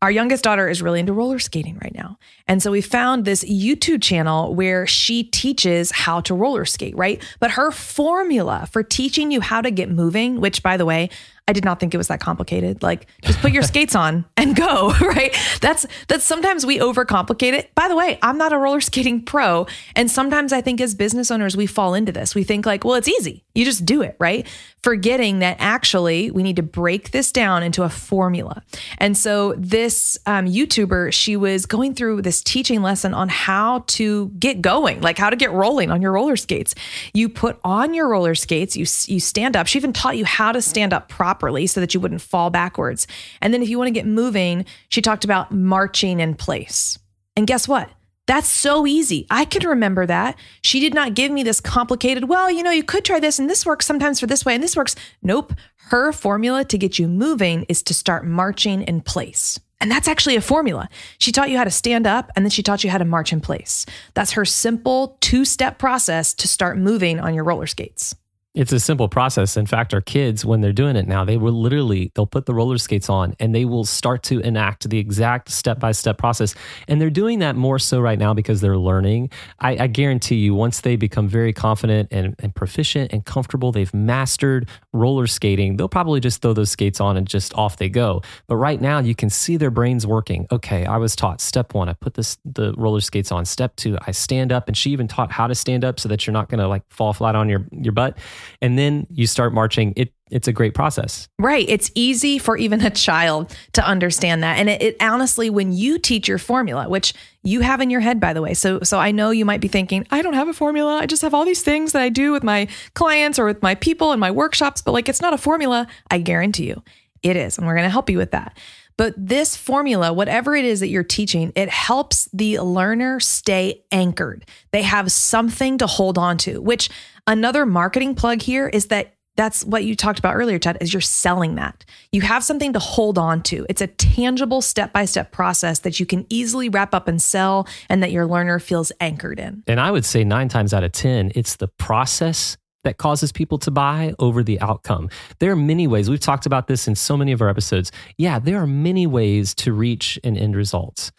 Our 0.00 0.10
youngest 0.10 0.44
daughter 0.44 0.68
is 0.68 0.82
really 0.82 1.00
into 1.00 1.12
roller 1.12 1.38
skating 1.38 1.78
right 1.82 1.94
now. 1.94 2.18
And 2.46 2.62
so 2.62 2.70
we 2.70 2.80
found 2.80 3.24
this 3.24 3.42
YouTube 3.44 4.02
channel 4.02 4.54
where 4.54 4.86
she 4.86 5.24
teaches 5.24 5.90
how 5.90 6.20
to 6.22 6.34
roller 6.34 6.64
skate, 6.64 6.96
right? 6.96 7.22
But 7.40 7.52
her 7.52 7.70
formula 7.70 8.68
for 8.70 8.82
teaching 8.82 9.30
you 9.30 9.40
how 9.40 9.62
to 9.62 9.70
get 9.70 9.90
moving, 9.90 10.40
which 10.40 10.62
by 10.62 10.76
the 10.76 10.84
way, 10.84 11.10
I 11.46 11.52
did 11.52 11.64
not 11.64 11.78
think 11.78 11.92
it 11.92 11.98
was 11.98 12.08
that 12.08 12.20
complicated. 12.20 12.82
Like 12.82 13.06
just 13.22 13.38
put 13.40 13.52
your 13.52 13.62
skates 13.74 13.94
on 13.94 14.24
and 14.36 14.56
go, 14.56 14.94
right? 15.00 15.36
That's 15.60 15.84
that's 16.08 16.24
sometimes 16.24 16.64
we 16.64 16.78
overcomplicate 16.78 17.52
it. 17.52 17.74
By 17.74 17.88
the 17.88 17.96
way, 17.96 18.18
I'm 18.22 18.38
not 18.38 18.52
a 18.52 18.58
roller 18.58 18.80
skating 18.80 19.22
pro, 19.22 19.66
and 19.94 20.10
sometimes 20.10 20.52
I 20.52 20.62
think 20.62 20.80
as 20.80 20.94
business 20.94 21.30
owners 21.30 21.56
we 21.56 21.66
fall 21.66 21.94
into 21.94 22.12
this. 22.12 22.34
We 22.34 22.44
think 22.44 22.64
like, 22.64 22.84
well, 22.84 22.94
it's 22.94 23.08
easy. 23.08 23.44
You 23.54 23.64
just 23.64 23.84
do 23.84 24.00
it, 24.00 24.16
right? 24.18 24.46
Forgetting 24.82 25.40
that 25.40 25.56
actually 25.60 26.30
we 26.30 26.42
need 26.42 26.56
to 26.56 26.62
break 26.62 27.10
this 27.10 27.30
down 27.30 27.62
into 27.62 27.82
a 27.82 27.88
formula. 27.88 28.62
And 28.98 29.16
so 29.16 29.54
this 29.56 30.18
um, 30.26 30.46
YouTuber, 30.46 31.12
she 31.12 31.36
was 31.36 31.66
going 31.66 31.94
through 31.94 32.22
this 32.22 32.42
teaching 32.42 32.82
lesson 32.82 33.14
on 33.14 33.28
how 33.28 33.84
to 33.86 34.28
get 34.38 34.62
going, 34.62 35.00
like 35.02 35.18
how 35.18 35.30
to 35.30 35.36
get 35.36 35.52
rolling 35.52 35.90
on 35.90 36.00
your 36.00 36.12
roller 36.12 36.36
skates. 36.36 36.74
You 37.12 37.28
put 37.28 37.58
on 37.64 37.92
your 37.92 38.08
roller 38.08 38.34
skates, 38.34 38.76
you 38.76 38.86
you 39.12 39.20
stand 39.20 39.56
up. 39.56 39.66
She 39.66 39.78
even 39.78 39.92
taught 39.92 40.16
you 40.16 40.24
how 40.24 40.50
to 40.50 40.62
stand 40.62 40.94
up 40.94 41.08
properly 41.08 41.33
properly 41.34 41.66
so 41.66 41.80
that 41.80 41.94
you 41.94 42.00
wouldn't 42.00 42.20
fall 42.20 42.50
backwards. 42.50 43.08
And 43.40 43.52
then 43.52 43.60
if 43.60 43.68
you 43.68 43.76
want 43.76 43.88
to 43.88 43.92
get 43.92 44.06
moving, 44.06 44.64
she 44.88 45.02
talked 45.02 45.24
about 45.24 45.50
marching 45.50 46.20
in 46.20 46.34
place. 46.34 46.96
And 47.36 47.46
guess 47.46 47.66
what? 47.66 47.90
That's 48.26 48.48
so 48.48 48.86
easy. 48.86 49.26
I 49.30 49.44
can 49.44 49.68
remember 49.68 50.06
that. 50.06 50.36
She 50.62 50.78
did 50.78 50.94
not 50.94 51.14
give 51.14 51.32
me 51.32 51.42
this 51.42 51.60
complicated, 51.60 52.28
well, 52.28 52.50
you 52.50 52.62
know, 52.62 52.70
you 52.70 52.84
could 52.84 53.04
try 53.04 53.18
this 53.18 53.38
and 53.38 53.50
this 53.50 53.66
works 53.66 53.84
sometimes 53.84 54.20
for 54.20 54.26
this 54.26 54.44
way 54.44 54.54
and 54.54 54.62
this 54.62 54.76
works. 54.76 54.94
Nope. 55.22 55.52
Her 55.90 56.12
formula 56.12 56.64
to 56.64 56.78
get 56.78 56.98
you 56.98 57.08
moving 57.08 57.66
is 57.68 57.82
to 57.82 57.94
start 57.94 58.24
marching 58.24 58.82
in 58.82 59.00
place. 59.00 59.58
And 59.80 59.90
that's 59.90 60.08
actually 60.08 60.36
a 60.36 60.40
formula. 60.40 60.88
She 61.18 61.32
taught 61.32 61.50
you 61.50 61.58
how 61.58 61.64
to 61.64 61.70
stand 61.70 62.06
up 62.06 62.30
and 62.36 62.44
then 62.44 62.50
she 62.50 62.62
taught 62.62 62.84
you 62.84 62.90
how 62.90 62.98
to 62.98 63.04
march 63.04 63.32
in 63.32 63.40
place. 63.40 63.84
That's 64.14 64.32
her 64.32 64.44
simple 64.44 65.18
two 65.20 65.44
step 65.44 65.78
process 65.78 66.32
to 66.34 66.48
start 66.48 66.78
moving 66.78 67.18
on 67.18 67.34
your 67.34 67.44
roller 67.44 67.66
skates. 67.66 68.14
It's 68.54 68.72
a 68.72 68.78
simple 68.78 69.08
process. 69.08 69.56
In 69.56 69.66
fact, 69.66 69.92
our 69.92 70.00
kids, 70.00 70.44
when 70.44 70.60
they're 70.60 70.72
doing 70.72 70.94
it 70.94 71.08
now, 71.08 71.24
they 71.24 71.36
will 71.36 71.60
literally 71.60 72.12
they'll 72.14 72.24
put 72.24 72.46
the 72.46 72.54
roller 72.54 72.78
skates 72.78 73.08
on 73.08 73.34
and 73.40 73.52
they 73.52 73.64
will 73.64 73.84
start 73.84 74.22
to 74.24 74.38
enact 74.38 74.88
the 74.88 74.98
exact 74.98 75.50
step 75.50 75.80
by 75.80 75.90
step 75.90 76.18
process. 76.18 76.54
And 76.86 77.00
they're 77.00 77.10
doing 77.10 77.40
that 77.40 77.56
more 77.56 77.80
so 77.80 77.98
right 78.00 78.16
now 78.18 78.32
because 78.32 78.60
they're 78.60 78.78
learning. 78.78 79.30
I, 79.58 79.76
I 79.76 79.86
guarantee 79.88 80.36
you, 80.36 80.54
once 80.54 80.82
they 80.82 80.94
become 80.94 81.26
very 81.26 81.52
confident 81.52 82.10
and, 82.12 82.36
and 82.38 82.54
proficient 82.54 83.12
and 83.12 83.24
comfortable, 83.24 83.72
they've 83.72 83.92
mastered 83.92 84.68
roller 84.92 85.26
skating. 85.26 85.76
They'll 85.76 85.88
probably 85.88 86.20
just 86.20 86.40
throw 86.40 86.52
those 86.52 86.70
skates 86.70 87.00
on 87.00 87.16
and 87.16 87.26
just 87.26 87.52
off 87.54 87.78
they 87.78 87.88
go. 87.88 88.22
But 88.46 88.56
right 88.56 88.80
now, 88.80 89.00
you 89.00 89.16
can 89.16 89.30
see 89.30 89.56
their 89.56 89.72
brains 89.72 90.06
working. 90.06 90.46
Okay, 90.52 90.86
I 90.86 90.98
was 90.98 91.16
taught 91.16 91.40
step 91.40 91.74
one, 91.74 91.88
I 91.88 91.94
put 91.94 92.14
this 92.14 92.38
the 92.44 92.72
roller 92.74 93.00
skates 93.00 93.32
on. 93.32 93.46
Step 93.46 93.74
two, 93.74 93.98
I 94.06 94.12
stand 94.12 94.52
up, 94.52 94.68
and 94.68 94.76
she 94.76 94.92
even 94.92 95.08
taught 95.08 95.32
how 95.32 95.48
to 95.48 95.56
stand 95.56 95.84
up 95.84 95.98
so 95.98 96.08
that 96.08 96.24
you're 96.24 96.32
not 96.32 96.48
going 96.48 96.60
to 96.60 96.68
like 96.68 96.84
fall 96.88 97.12
flat 97.12 97.34
on 97.34 97.48
your 97.48 97.66
your 97.72 97.92
butt 97.92 98.16
and 98.60 98.78
then 98.78 99.06
you 99.10 99.26
start 99.26 99.52
marching. 99.52 99.92
It 99.96 100.12
it's 100.30 100.48
a 100.48 100.52
great 100.52 100.74
process. 100.74 101.28
Right. 101.38 101.64
It's 101.68 101.92
easy 101.94 102.38
for 102.38 102.56
even 102.56 102.80
a 102.80 102.90
child 102.90 103.54
to 103.74 103.86
understand 103.86 104.42
that. 104.42 104.58
And 104.58 104.68
it, 104.68 104.82
it, 104.82 104.96
honestly, 105.00 105.48
when 105.48 105.72
you 105.72 105.98
teach 105.98 106.26
your 106.26 106.38
formula, 106.38 106.88
which 106.88 107.14
you 107.44 107.60
have 107.60 107.80
in 107.80 107.88
your 107.88 108.00
head, 108.00 108.18
by 108.18 108.32
the 108.32 108.42
way. 108.42 108.54
So, 108.54 108.80
so 108.80 108.98
I 108.98 109.12
know 109.12 109.30
you 109.30 109.44
might 109.44 109.60
be 109.60 109.68
thinking, 109.68 110.06
I 110.10 110.22
don't 110.22 110.34
have 110.34 110.48
a 110.48 110.54
formula. 110.54 110.96
I 110.96 111.06
just 111.06 111.22
have 111.22 111.34
all 111.34 111.44
these 111.44 111.62
things 111.62 111.92
that 111.92 112.02
I 112.02 112.08
do 112.08 112.32
with 112.32 112.42
my 112.42 112.66
clients 112.94 113.38
or 113.38 113.44
with 113.44 113.62
my 113.62 113.76
people 113.76 114.12
in 114.12 114.18
my 114.18 114.30
workshops, 114.30 114.82
but 114.82 114.92
like 114.92 115.08
it's 115.08 115.20
not 115.20 115.34
a 115.34 115.38
formula. 115.38 115.86
I 116.10 116.18
guarantee 116.18 116.66
you 116.68 116.82
it 117.24 117.36
is. 117.36 117.56
And 117.58 117.66
we're 117.66 117.74
going 117.74 117.86
to 117.86 117.90
help 117.90 118.10
you 118.10 118.18
with 118.18 118.30
that. 118.32 118.56
But 118.96 119.14
this 119.16 119.56
formula, 119.56 120.12
whatever 120.12 120.54
it 120.54 120.64
is 120.64 120.80
that 120.80 120.88
you're 120.88 121.02
teaching, 121.02 121.52
it 121.56 121.68
helps 121.68 122.28
the 122.32 122.60
learner 122.60 123.20
stay 123.20 123.84
anchored. 123.90 124.46
They 124.72 124.82
have 124.82 125.10
something 125.10 125.78
to 125.78 125.86
hold 125.86 126.18
on 126.18 126.38
to, 126.38 126.60
which 126.60 126.90
another 127.26 127.66
marketing 127.66 128.14
plug 128.14 128.42
here 128.42 128.68
is 128.68 128.86
that 128.86 129.14
that's 129.36 129.64
what 129.64 129.84
you 129.84 129.96
talked 129.96 130.20
about 130.20 130.36
earlier, 130.36 130.58
Chad, 130.58 130.78
is 130.80 130.92
you're 130.92 131.00
selling 131.00 131.56
that. 131.56 131.84
You 132.12 132.20
have 132.20 132.44
something 132.44 132.72
to 132.72 132.78
hold 132.78 133.18
on 133.18 133.42
to. 133.44 133.66
It's 133.68 133.80
a 133.80 133.88
tangible 133.88 134.62
step 134.62 134.92
by 134.92 135.06
step 135.06 135.32
process 135.32 135.80
that 135.80 135.98
you 135.98 136.06
can 136.06 136.24
easily 136.28 136.68
wrap 136.68 136.94
up 136.94 137.08
and 137.08 137.20
sell 137.20 137.66
and 137.88 138.02
that 138.02 138.12
your 138.12 138.26
learner 138.26 138.60
feels 138.60 138.92
anchored 139.00 139.40
in. 139.40 139.64
And 139.66 139.80
I 139.80 139.90
would 139.90 140.04
say 140.04 140.22
nine 140.22 140.48
times 140.48 140.72
out 140.72 140.84
of 140.84 140.92
10, 140.92 141.32
it's 141.34 141.56
the 141.56 141.66
process 141.66 142.56
that 142.84 142.98
causes 142.98 143.32
people 143.32 143.58
to 143.58 143.70
buy 143.70 144.14
over 144.18 144.42
the 144.42 144.60
outcome. 144.60 145.10
There 145.40 145.50
are 145.50 145.56
many 145.56 145.86
ways. 145.86 146.08
We've 146.08 146.20
talked 146.20 146.46
about 146.46 146.68
this 146.68 146.86
in 146.86 146.94
so 146.94 147.16
many 147.16 147.32
of 147.32 147.42
our 147.42 147.48
episodes. 147.48 147.90
Yeah, 148.16 148.38
there 148.38 148.58
are 148.58 148.66
many 148.66 149.06
ways 149.06 149.54
to 149.56 149.72
reach 149.72 150.18
an 150.22 150.36
end 150.36 150.56
result, 150.56 151.10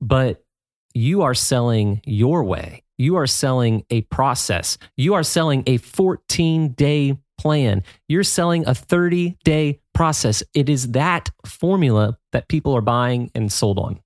but 0.00 0.42
you 0.94 1.22
are 1.22 1.34
selling 1.34 2.02
your 2.04 2.44
way. 2.44 2.82
You 2.98 3.16
are 3.16 3.26
selling 3.26 3.84
a 3.90 4.02
process. 4.02 4.78
You 4.96 5.14
are 5.14 5.22
selling 5.22 5.62
a 5.66 5.78
14 5.78 6.72
day 6.72 7.16
plan. 7.38 7.82
You're 8.08 8.24
selling 8.24 8.66
a 8.66 8.74
30 8.74 9.36
day 9.44 9.80
process. 9.94 10.42
It 10.54 10.68
is 10.68 10.92
that 10.92 11.30
formula 11.44 12.18
that 12.32 12.48
people 12.48 12.76
are 12.76 12.82
buying 12.82 13.30
and 13.34 13.50
sold 13.50 13.78
on. 13.78 14.00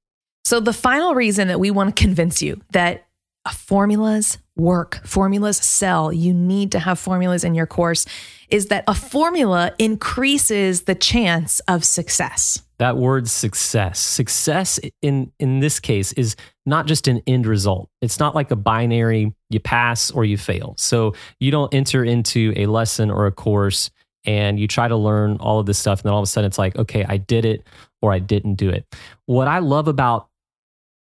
So, 0.45 0.61
the 0.61 0.73
final 0.73 1.15
reason 1.15 1.49
that 1.49 1.61
we 1.61 1.71
want 1.71 1.95
to 1.95 2.01
convince 2.01 2.41
you 2.41 2.61
that 2.71 3.07
a 3.45 3.53
formulas 3.53 4.39
work, 4.57 5.01
formulas 5.05 5.59
sell, 5.59 6.13
you 6.13 6.33
need 6.33 6.73
to 6.73 6.79
have 6.79 6.99
formulas 6.99 7.45
in 7.45 7.55
your 7.55 7.67
course, 7.67 8.07
is 8.49 8.67
that 8.67 8.85
a 8.87 8.95
formula 8.95 9.73
increases 9.79 10.83
the 10.83 10.95
chance 10.95 11.61
of 11.61 11.85
success. 11.85 12.63
That 12.79 12.97
word 12.97 13.29
success. 13.29 13.99
Success 13.99 14.79
in 15.01 15.33
in 15.39 15.61
this 15.61 15.81
case 15.81 16.13
is 16.13 16.37
not 16.67 16.87
just 16.87 17.09
an 17.09 17.23
end 17.27 17.47
result. 17.47 17.89
It's 18.03 18.19
not 18.19 18.35
like 18.35 18.51
a 18.51 18.57
binary 18.57 19.35
you 19.51 19.61
pass 19.61 20.11
or 20.11 20.25
you 20.25 20.37
fail. 20.37 20.75
So 20.77 21.15
you 21.41 21.51
don't 21.51 21.73
enter 21.73 22.05
into 22.05 22.53
a 22.57 22.67
lesson 22.67 23.11
or 23.11 23.27
a 23.27 23.33
course 23.33 23.91
and 24.25 24.59
you 24.59 24.67
try 24.69 24.89
to 24.89 24.97
learn 24.97 25.37
all 25.39 25.61
of 25.61 25.67
this 25.67 25.79
stuff 25.79 26.01
and 26.01 26.07
then 26.07 26.13
all 26.13 26.21
of 26.21 26.25
a 26.25 26.27
sudden 26.27 26.49
it's 26.49 26.59
like, 26.59 26.77
okay, 26.77 27.05
I 27.09 27.17
did 27.17 27.45
it 27.45 27.67
or 28.03 28.13
I 28.13 28.19
didn't 28.19 28.55
do 28.55 28.69
it. 28.69 28.85
What 29.27 29.49
I 29.49 29.61
love 29.61 29.89
about 29.89 30.29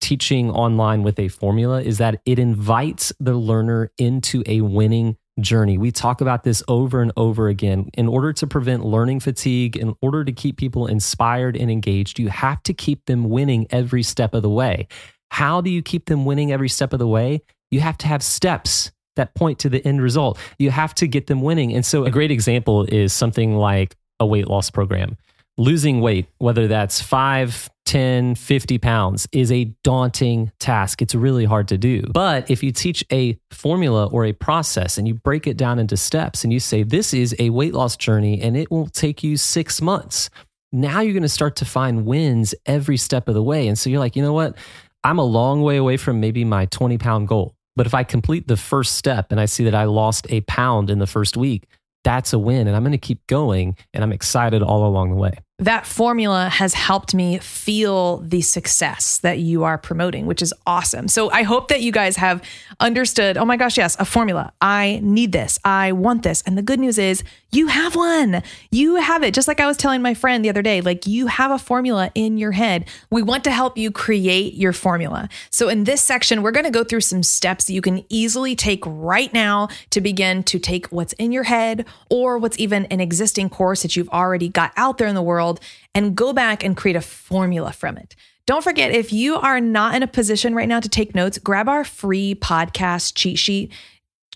teaching 0.02 0.50
online 0.50 1.02
with 1.02 1.18
a 1.18 1.28
formula 1.28 1.80
is 1.80 1.98
that 1.98 2.20
it 2.26 2.38
invites 2.38 3.12
the 3.20 3.34
learner 3.34 3.90
into 3.96 4.42
a 4.46 4.60
winning 4.60 5.16
journey. 5.40 5.78
We 5.78 5.92
talk 5.92 6.20
about 6.20 6.42
this 6.42 6.62
over 6.68 7.00
and 7.00 7.12
over 7.16 7.48
again. 7.48 7.88
In 7.94 8.08
order 8.08 8.32
to 8.34 8.46
prevent 8.46 8.84
learning 8.84 9.20
fatigue, 9.20 9.76
in 9.76 9.94
order 10.02 10.24
to 10.24 10.32
keep 10.32 10.58
people 10.58 10.86
inspired 10.86 11.56
and 11.56 11.70
engaged, 11.70 12.18
you 12.18 12.28
have 12.28 12.62
to 12.64 12.74
keep 12.74 13.06
them 13.06 13.30
winning 13.30 13.66
every 13.70 14.02
step 14.02 14.34
of 14.34 14.42
the 14.42 14.50
way. 14.50 14.88
How 15.30 15.62
do 15.62 15.70
you 15.70 15.80
keep 15.80 16.06
them 16.06 16.26
winning 16.26 16.52
every 16.52 16.68
step 16.68 16.92
of 16.92 16.98
the 16.98 17.08
way? 17.08 17.42
You 17.70 17.80
have 17.80 17.96
to 17.98 18.08
have 18.08 18.22
steps 18.22 18.90
that 19.16 19.34
point 19.34 19.60
to 19.60 19.68
the 19.68 19.86
end 19.86 20.02
result. 20.02 20.38
You 20.58 20.70
have 20.70 20.94
to 20.96 21.06
get 21.06 21.26
them 21.26 21.42
winning. 21.42 21.72
And 21.72 21.86
so, 21.86 22.04
a 22.04 22.10
great 22.10 22.30
example 22.30 22.84
is 22.84 23.12
something 23.12 23.56
like 23.56 23.96
a 24.20 24.26
weight 24.26 24.48
loss 24.48 24.70
program. 24.70 25.16
Losing 25.58 26.00
weight, 26.00 26.26
whether 26.38 26.66
that's 26.66 27.00
5, 27.00 27.70
10, 27.84 28.34
50 28.34 28.78
pounds, 28.78 29.28
is 29.32 29.50
a 29.50 29.64
daunting 29.82 30.52
task. 30.58 31.02
It's 31.02 31.14
really 31.14 31.44
hard 31.44 31.68
to 31.68 31.78
do. 31.78 32.02
But 32.12 32.50
if 32.50 32.62
you 32.62 32.72
teach 32.72 33.04
a 33.12 33.38
formula 33.50 34.06
or 34.06 34.24
a 34.24 34.32
process 34.32 34.98
and 34.98 35.06
you 35.06 35.14
break 35.14 35.46
it 35.46 35.56
down 35.56 35.78
into 35.78 35.96
steps 35.96 36.44
and 36.44 36.52
you 36.52 36.60
say, 36.60 36.82
this 36.82 37.12
is 37.12 37.34
a 37.38 37.50
weight 37.50 37.74
loss 37.74 37.96
journey 37.96 38.40
and 38.40 38.56
it 38.56 38.70
will 38.70 38.86
take 38.86 39.22
you 39.22 39.36
six 39.36 39.80
months, 39.80 40.30
now 40.72 41.00
you're 41.00 41.12
going 41.12 41.22
to 41.22 41.28
start 41.28 41.56
to 41.56 41.64
find 41.64 42.06
wins 42.06 42.54
every 42.66 42.96
step 42.96 43.28
of 43.28 43.34
the 43.34 43.42
way. 43.42 43.68
And 43.68 43.78
so 43.78 43.90
you're 43.90 44.00
like, 44.00 44.16
you 44.16 44.22
know 44.22 44.32
what? 44.32 44.56
I'm 45.04 45.18
a 45.18 45.24
long 45.24 45.62
way 45.62 45.76
away 45.76 45.96
from 45.96 46.20
maybe 46.20 46.44
my 46.44 46.66
20 46.66 46.98
pound 46.98 47.28
goal. 47.28 47.54
But 47.74 47.86
if 47.86 47.94
I 47.94 48.04
complete 48.04 48.48
the 48.48 48.56
first 48.56 48.96
step 48.96 49.32
and 49.32 49.40
I 49.40 49.46
see 49.46 49.64
that 49.64 49.74
I 49.74 49.84
lost 49.84 50.26
a 50.30 50.42
pound 50.42 50.90
in 50.90 50.98
the 50.98 51.06
first 51.06 51.36
week, 51.36 51.66
that's 52.04 52.32
a 52.32 52.38
win. 52.38 52.66
And 52.66 52.76
I'm 52.76 52.82
going 52.82 52.92
to 52.92 52.98
keep 52.98 53.26
going. 53.26 53.76
And 53.94 54.04
I'm 54.04 54.12
excited 54.12 54.62
all 54.62 54.86
along 54.86 55.10
the 55.10 55.16
way 55.16 55.38
that 55.58 55.86
formula 55.86 56.48
has 56.48 56.74
helped 56.74 57.14
me 57.14 57.38
feel 57.38 58.18
the 58.18 58.40
success 58.40 59.18
that 59.18 59.38
you 59.38 59.62
are 59.64 59.78
promoting, 59.78 60.26
which 60.26 60.42
is 60.42 60.52
awesome. 60.66 61.06
So 61.08 61.30
I 61.30 61.42
hope 61.42 61.68
that 61.68 61.82
you 61.82 61.92
guys 61.92 62.16
have 62.16 62.42
understood 62.80 63.36
oh 63.36 63.44
my 63.44 63.56
gosh, 63.56 63.76
yes, 63.76 63.96
a 63.98 64.04
formula. 64.04 64.52
I 64.60 65.00
need 65.02 65.32
this. 65.32 65.58
I 65.64 65.92
want 65.92 66.22
this. 66.22 66.42
And 66.42 66.58
the 66.58 66.62
good 66.62 66.80
news 66.80 66.98
is 66.98 67.22
you 67.52 67.66
have 67.66 67.94
one. 67.94 68.42
You 68.70 68.96
have 68.96 69.22
it. 69.22 69.34
Just 69.34 69.46
like 69.46 69.60
I 69.60 69.66
was 69.66 69.76
telling 69.76 70.00
my 70.00 70.14
friend 70.14 70.44
the 70.44 70.48
other 70.48 70.62
day, 70.62 70.80
like 70.80 71.06
you 71.06 71.26
have 71.26 71.50
a 71.50 71.58
formula 71.58 72.10
in 72.14 72.38
your 72.38 72.52
head. 72.52 72.88
We 73.10 73.22
want 73.22 73.44
to 73.44 73.50
help 73.50 73.76
you 73.76 73.90
create 73.90 74.54
your 74.54 74.72
formula. 74.72 75.28
So 75.50 75.68
in 75.68 75.84
this 75.84 76.00
section, 76.00 76.42
we're 76.42 76.50
going 76.50 76.64
to 76.64 76.70
go 76.70 76.82
through 76.82 77.02
some 77.02 77.22
steps 77.22 77.68
you 77.68 77.82
can 77.82 78.04
easily 78.08 78.56
take 78.56 78.82
right 78.86 79.32
now 79.32 79.68
to 79.90 80.00
begin 80.00 80.42
to 80.44 80.58
take 80.58 80.86
what's 80.86 81.12
in 81.14 81.30
your 81.30 81.44
head 81.44 81.84
or 82.10 82.38
what's 82.38 82.58
even 82.58 82.86
an 82.86 83.00
existing 83.00 83.50
course 83.50 83.82
that 83.82 83.96
you've 83.96 84.08
already 84.08 84.48
got 84.48 84.72
out 84.76 84.98
there 84.98 85.06
in 85.06 85.14
the 85.14 85.22
world 85.22 85.51
world 85.52 85.60
and 85.94 86.16
go 86.16 86.32
back 86.32 86.64
and 86.64 86.76
create 86.76 86.96
a 86.96 87.00
formula 87.00 87.72
from 87.72 87.96
it. 87.96 88.16
Don't 88.44 88.64
forget, 88.64 88.90
if 88.90 89.12
you 89.12 89.36
are 89.36 89.60
not 89.60 89.94
in 89.94 90.02
a 90.02 90.06
position 90.06 90.54
right 90.54 90.68
now 90.68 90.80
to 90.80 90.88
take 90.88 91.14
notes, 91.14 91.38
grab 91.38 91.68
our 91.68 91.84
free 91.84 92.34
podcast 92.34 93.12
cheat 93.14 93.38
sheet 93.38 93.72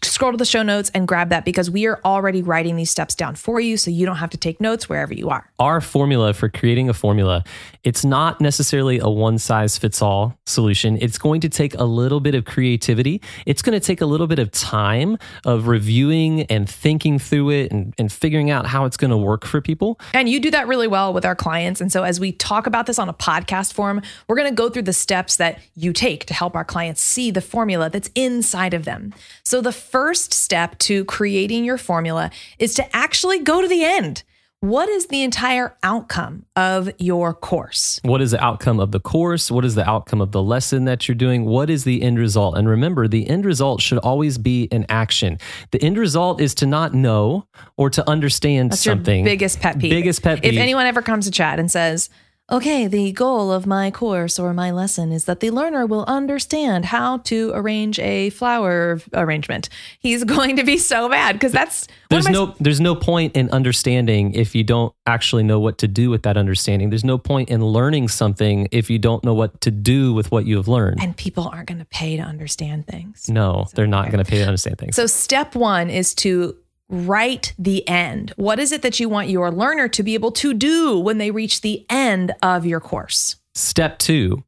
scroll 0.03 0.33
to 0.33 0.37
the 0.37 0.45
show 0.45 0.63
notes 0.63 0.91
and 0.95 1.09
grab 1.09 1.31
that 1.31 1.45
because 1.45 1.71
we 1.71 1.87
are 1.87 2.01
already 2.05 2.43
writing 2.43 2.77
these 2.77 2.91
steps 2.91 3.15
down 3.15 3.35
for 3.35 3.61
you 3.61 3.77
so 3.77 3.91
you 3.91 4.05
don't 4.07 4.17
have 4.17 4.31
to 4.31 4.37
take 4.37 4.61
notes 4.61 4.89
wherever 4.89 5.15
you 5.15 5.31
are. 5.31 5.51
Our 5.59 5.81
formula 5.81 6.35
for 6.35 6.49
creating 6.49 6.89
a 6.89 6.95
formula, 6.95 7.45
it's 7.83 8.05
not 8.05 8.41
necessarily 8.41 8.99
a 8.99 9.09
one 9.09 9.39
size 9.39 9.79
fits 9.79 10.03
all 10.03 10.39
solution. 10.45 10.99
It's 11.01 11.19
going 11.19 11.41
to 11.43 11.49
take 11.49 11.75
a 11.75 11.85
little 11.85 12.21
bit 12.21 12.35
of 12.35 12.45
creativity. 12.45 13.23
It's 13.47 13.63
going 13.63 13.79
to 13.79 13.85
take 13.85 14.01
a 14.01 14.07
little 14.07 14.27
bit 14.27 14.39
of 14.39 14.51
time 14.51 15.19
of 15.45 15.67
reviewing 15.67 16.43
and 16.43 16.69
thinking 16.69 17.19
through 17.19 17.51
it 17.51 17.73
and, 17.73 17.95
and 17.99 18.13
figuring 18.13 18.51
out 18.51 18.67
how 18.67 18.85
it's 18.85 18.97
going 18.97 19.11
to 19.11 19.17
work 19.17 19.45
for 19.45 19.61
people. 19.61 19.99
And 20.13 20.29
you 20.29 20.41
do 20.41 20.51
that 20.51 20.67
really 20.67 20.89
well 20.89 21.13
with 21.13 21.25
our 21.25 21.35
clients. 21.35 21.81
And 21.81 21.91
so 21.91 22.03
as 22.03 22.21
we 22.21 22.33
talk 22.33 22.67
about 22.67 22.87
this 22.87 22.99
on 22.99 23.09
a 23.09 23.15
podcast 23.15 23.73
form, 23.73 24.03
we're 24.29 24.37
going 24.37 24.49
to 24.49 24.55
go 24.55 24.69
through 24.69 24.83
the 24.83 24.93
steps 24.93 25.37
that 25.37 25.61
you 25.75 25.93
take 25.93 26.27
to 26.27 26.35
help 26.35 26.55
our 26.55 26.65
clients 26.65 27.01
see 27.01 27.31
the 27.31 27.41
formula 27.41 27.89
that's 27.89 28.11
inside 28.15 28.75
of 28.75 28.85
them. 28.85 29.15
So 29.43 29.61
the 29.61 29.73
first 29.91 30.33
step 30.35 30.79
to 30.79 31.05
creating 31.05 31.65
your 31.65 31.79
formula 31.79 32.31
is 32.59 32.75
to 32.75 32.97
actually 32.97 33.39
go 33.41 33.61
to 33.63 33.69
the 33.69 33.85
end. 33.85 34.23
what 34.61 34.89
is 34.89 35.07
the 35.09 35.23
entire 35.23 35.77
outcome 35.83 36.45
of 36.57 36.91
your 36.99 37.33
course? 37.35 38.01
What 38.03 38.21
is 38.23 38.31
the 38.33 38.43
outcome 38.43 38.81
of 38.81 38.91
the 38.91 38.99
course? 38.99 39.51
What 39.51 39.65
is 39.65 39.75
the 39.75 39.89
outcome 39.89 40.21
of 40.21 40.33
the 40.33 40.43
lesson 40.43 40.87
that 40.87 41.07
you're 41.07 41.15
doing? 41.15 41.45
What 41.45 41.69
is 41.71 41.85
the 41.85 42.03
end 42.03 42.19
result? 42.19 42.57
And 42.57 42.69
remember, 42.69 43.07
the 43.07 43.29
end 43.29 43.45
result 43.45 43.81
should 43.81 43.99
always 43.99 44.39
be 44.39 44.67
an 44.73 44.87
action. 44.89 45.39
The 45.71 45.81
end 45.83 45.99
result 45.99 46.41
is 46.41 46.55
to 46.57 46.67
not 46.67 46.95
know 46.95 47.47
or 47.77 47.91
to 47.91 48.09
understand 48.09 48.73
That's 48.73 48.83
something. 48.83 49.25
your 49.25 49.35
biggest 49.35 49.61
pet 49.61 49.79
peeve. 49.79 49.91
Biggest 49.91 50.23
pet 50.23 50.43
peeve. 50.43 50.55
If 50.55 50.59
anyone 50.59 50.87
ever 50.87 51.03
comes 51.03 51.27
to 51.27 51.31
Chad 51.31 51.61
and 51.61 51.71
says, 51.71 52.09
okay, 52.51 52.87
the 52.87 53.11
goal 53.13 53.51
of 53.51 53.67
my 53.67 53.91
course 53.91 54.39
or 54.39 54.55
my 54.55 54.71
lesson 54.71 55.11
is 55.11 55.25
that 55.25 55.41
the 55.41 55.51
learner 55.51 55.85
will 55.85 56.05
understand 56.05 56.87
how 56.87 57.19
to 57.19 57.51
arrange 57.55 57.99
a 57.99 58.31
flower 58.31 59.01
arrangement. 59.13 59.69
He's 59.99 60.23
going 60.37 60.57
to 60.57 60.65
be 60.65 60.79
so 60.79 61.09
mad 61.09 61.33
because 61.33 61.53
that's 61.53 61.89
There's 62.09 62.29
no 62.29 62.55
there's 62.61 62.81
no 62.81 62.95
point 62.95 63.35
in 63.37 63.51
understanding 63.51 64.33
if 64.35 64.55
you 64.55 64.63
don't 64.63 64.95
actually 65.07 65.43
know 65.43 65.59
what 65.59 65.79
to 65.79 65.89
do 65.89 66.11
with 66.11 66.23
that 66.23 66.37
understanding. 66.37 66.91
There's 66.91 67.05
no 67.05 67.19
point 67.19 67.49
in 67.49 67.65
learning 67.65 68.09
something 68.09 68.69
if 68.71 68.91
you 68.91 68.99
don't 68.99 69.25
know 69.25 69.35
what 69.35 69.61
to 69.63 69.71
do 69.71 70.13
with 70.13 70.31
what 70.31 70.47
you 70.47 70.57
have 70.57 70.69
learned. 70.69 71.01
and 71.01 71.17
people 71.17 71.49
aren't 71.49 71.69
going 71.69 71.79
to 71.79 71.85
pay 71.87 72.17
to 72.17 72.23
understand 72.23 72.87
things. 72.87 73.29
no, 73.29 73.67
they're 73.75 73.87
not 73.87 74.11
going 74.11 74.25
to 74.25 74.31
pay 74.31 74.39
to 74.39 74.45
understand 74.45 74.79
things. 74.79 74.95
So, 74.97 75.07
step 75.07 75.55
one 75.55 75.91
is 75.91 76.15
to 76.17 76.57
write 76.89 77.55
the 77.59 77.87
end. 77.89 78.33
What 78.37 78.59
is 78.59 78.73
it 78.73 78.83
that 78.83 79.01
you 79.01 79.09
want 79.09 79.29
your 79.29 79.51
learner 79.51 79.89
to 79.89 80.03
be 80.03 80.15
able 80.15 80.33
to 80.33 80.55
do 80.55 80.99
when 80.99 81.19
they 81.19 81.31
reach 81.31 81.61
the 81.61 81.85
end 81.91 82.33
of 82.43 82.65
your 82.65 82.81
course? 82.81 83.37
Step 83.55 83.99
two, 83.99 84.45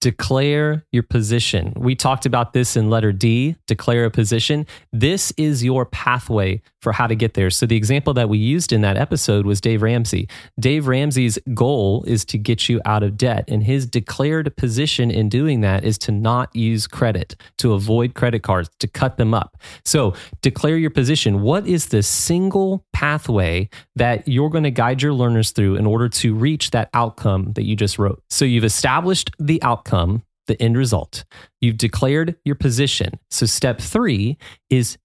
declare 0.00 0.84
your 0.92 1.02
position. 1.02 1.72
We 1.76 1.94
talked 1.94 2.26
about 2.26 2.52
this 2.52 2.76
in 2.76 2.90
letter 2.90 3.12
D, 3.12 3.56
declare 3.66 4.04
a 4.04 4.10
position. 4.10 4.66
This 4.92 5.32
is 5.36 5.64
your 5.64 5.86
pathway 5.86 6.60
for 6.80 6.92
how 6.92 7.06
to 7.06 7.14
get 7.14 7.34
there. 7.34 7.50
So, 7.50 7.66
the 7.66 7.76
example 7.76 8.14
that 8.14 8.28
we 8.28 8.38
used 8.38 8.72
in 8.72 8.80
that 8.82 8.96
episode 8.96 9.46
was 9.46 9.60
Dave 9.60 9.82
Ramsey. 9.82 10.28
Dave 10.58 10.86
Ramsey's 10.86 11.38
goal 11.54 12.04
is 12.06 12.24
to 12.26 12.38
get 12.38 12.68
you 12.68 12.80
out 12.84 13.02
of 13.02 13.16
debt, 13.16 13.44
and 13.48 13.62
his 13.62 13.86
declared 13.86 14.54
position 14.56 15.10
in 15.10 15.28
doing 15.28 15.60
that 15.62 15.84
is 15.84 15.98
to 15.98 16.12
not 16.12 16.54
use 16.54 16.86
credit, 16.86 17.36
to 17.58 17.72
avoid 17.72 18.14
credit 18.14 18.42
cards, 18.42 18.70
to 18.78 18.86
cut 18.86 19.16
them 19.16 19.34
up. 19.34 19.56
So, 19.84 20.14
declare 20.42 20.76
your 20.76 20.90
position. 20.90 21.42
What 21.42 21.66
is 21.66 21.86
the 21.86 22.02
single 22.02 22.84
pathway 22.92 23.68
that 23.96 24.26
you're 24.28 24.50
going 24.50 24.64
to 24.64 24.70
guide 24.70 25.02
your 25.02 25.12
learners 25.12 25.50
through 25.50 25.76
in 25.76 25.86
order 25.86 26.08
to 26.08 26.34
reach 26.34 26.70
that 26.70 26.90
outcome 26.94 27.52
that 27.54 27.64
you 27.64 27.76
just 27.76 27.98
wrote? 27.98 28.22
So, 28.30 28.44
you've 28.44 28.64
established 28.64 29.30
the 29.38 29.62
outcome, 29.62 30.22
the 30.46 30.60
end 30.62 30.76
result. 30.76 31.24
You've 31.60 31.76
declared 31.76 32.36
your 32.44 32.54
position. 32.54 33.18
So, 33.30 33.46
step 33.46 33.80
three 33.80 34.38
is 34.70 34.96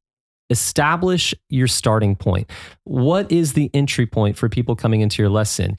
establish 0.50 1.34
your 1.50 1.68
starting 1.68 2.16
point. 2.16 2.50
What 2.84 3.32
is 3.32 3.54
the 3.54 3.70
entry 3.74 4.06
point 4.06 4.38
for 4.38 4.50
people 4.50 4.76
coming 4.76 5.02
into 5.02 5.22
your 5.22 5.30
lesson? 5.30 5.78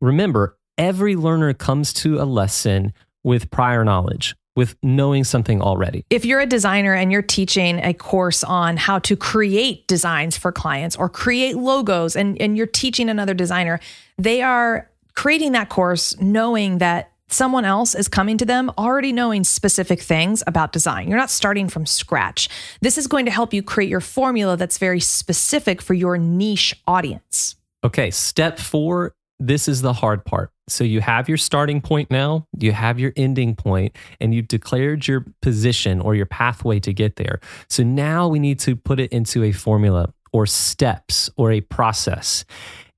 Remember, 0.00 0.56
every 0.78 1.16
learner 1.16 1.54
comes 1.54 1.92
to 1.94 2.20
a 2.20 2.24
lesson 2.24 2.92
with 3.24 3.50
prior 3.50 3.84
knowledge, 3.84 4.34
with 4.56 4.76
knowing 4.82 5.24
something 5.24 5.62
already. 5.62 6.04
If 6.10 6.24
you're 6.24 6.40
a 6.40 6.46
designer 6.46 6.94
and 6.94 7.12
you're 7.12 7.22
teaching 7.22 7.78
a 7.78 7.94
course 7.94 8.42
on 8.44 8.76
how 8.76 8.98
to 9.00 9.16
create 9.16 9.86
designs 9.86 10.36
for 10.36 10.52
clients 10.52 10.96
or 10.96 11.08
create 11.08 11.56
logos, 11.56 12.16
and, 12.16 12.40
and 12.40 12.56
you're 12.56 12.66
teaching 12.66 13.08
another 13.08 13.34
designer, 13.34 13.80
they 14.18 14.42
are 14.42 14.90
creating 15.14 15.52
that 15.52 15.68
course 15.68 16.18
knowing 16.20 16.78
that 16.78 17.11
someone 17.32 17.64
else 17.64 17.94
is 17.94 18.08
coming 18.08 18.38
to 18.38 18.44
them 18.44 18.70
already 18.78 19.12
knowing 19.12 19.44
specific 19.44 20.00
things 20.00 20.42
about 20.46 20.72
design. 20.72 21.08
You're 21.08 21.18
not 21.18 21.30
starting 21.30 21.68
from 21.68 21.86
scratch. 21.86 22.48
This 22.80 22.98
is 22.98 23.06
going 23.06 23.24
to 23.24 23.30
help 23.30 23.52
you 23.52 23.62
create 23.62 23.90
your 23.90 24.00
formula 24.00 24.56
that's 24.56 24.78
very 24.78 25.00
specific 25.00 25.80
for 25.82 25.94
your 25.94 26.18
niche 26.18 26.74
audience. 26.86 27.56
Okay, 27.84 28.10
step 28.10 28.58
four. 28.58 29.14
This 29.38 29.66
is 29.66 29.82
the 29.82 29.92
hard 29.92 30.24
part. 30.24 30.50
So 30.68 30.84
you 30.84 31.00
have 31.00 31.28
your 31.28 31.38
starting 31.38 31.80
point 31.80 32.10
now, 32.10 32.46
you 32.58 32.72
have 32.72 33.00
your 33.00 33.12
ending 33.16 33.56
point, 33.56 33.96
and 34.20 34.32
you've 34.32 34.46
declared 34.46 35.08
your 35.08 35.26
position 35.42 36.00
or 36.00 36.14
your 36.14 36.26
pathway 36.26 36.78
to 36.80 36.92
get 36.92 37.16
there. 37.16 37.40
So 37.68 37.82
now 37.82 38.28
we 38.28 38.38
need 38.38 38.60
to 38.60 38.76
put 38.76 39.00
it 39.00 39.12
into 39.12 39.42
a 39.42 39.50
formula 39.50 40.12
or 40.32 40.46
steps 40.46 41.28
or 41.36 41.50
a 41.50 41.60
process. 41.60 42.44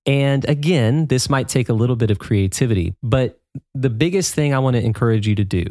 And 0.07 0.47
again, 0.49 1.07
this 1.07 1.31
might 1.31 1.49
take 1.49 1.71
a 1.71 1.73
little 1.73 1.97
bit 1.97 2.11
of 2.11 2.19
creativity, 2.19 2.95
but 3.03 3.41
the 3.75 3.91
biggest 3.91 4.35
thing 4.35 4.55
I 4.55 4.59
want 4.59 4.77
to 4.77 4.83
encourage 4.83 5.27
you 5.27 5.35
to 5.35 5.45
do 5.45 5.65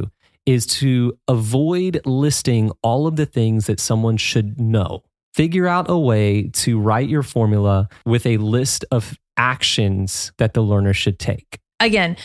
is 0.45 0.65
to 0.65 1.17
avoid 1.27 2.01
listing 2.05 2.71
all 2.81 3.07
of 3.07 3.15
the 3.15 3.25
things 3.25 3.67
that 3.67 3.79
someone 3.79 4.17
should 4.17 4.59
know. 4.59 5.03
Figure 5.33 5.67
out 5.67 5.89
a 5.89 5.97
way 5.97 6.49
to 6.49 6.79
write 6.79 7.09
your 7.09 7.23
formula 7.23 7.89
with 8.05 8.25
a 8.25 8.37
list 8.37 8.85
of 8.91 9.17
actions 9.37 10.31
that 10.37 10.53
the 10.53 10.61
learner 10.61 10.93
should 10.93 11.17
take. 11.17 11.59
Again, 11.79 12.17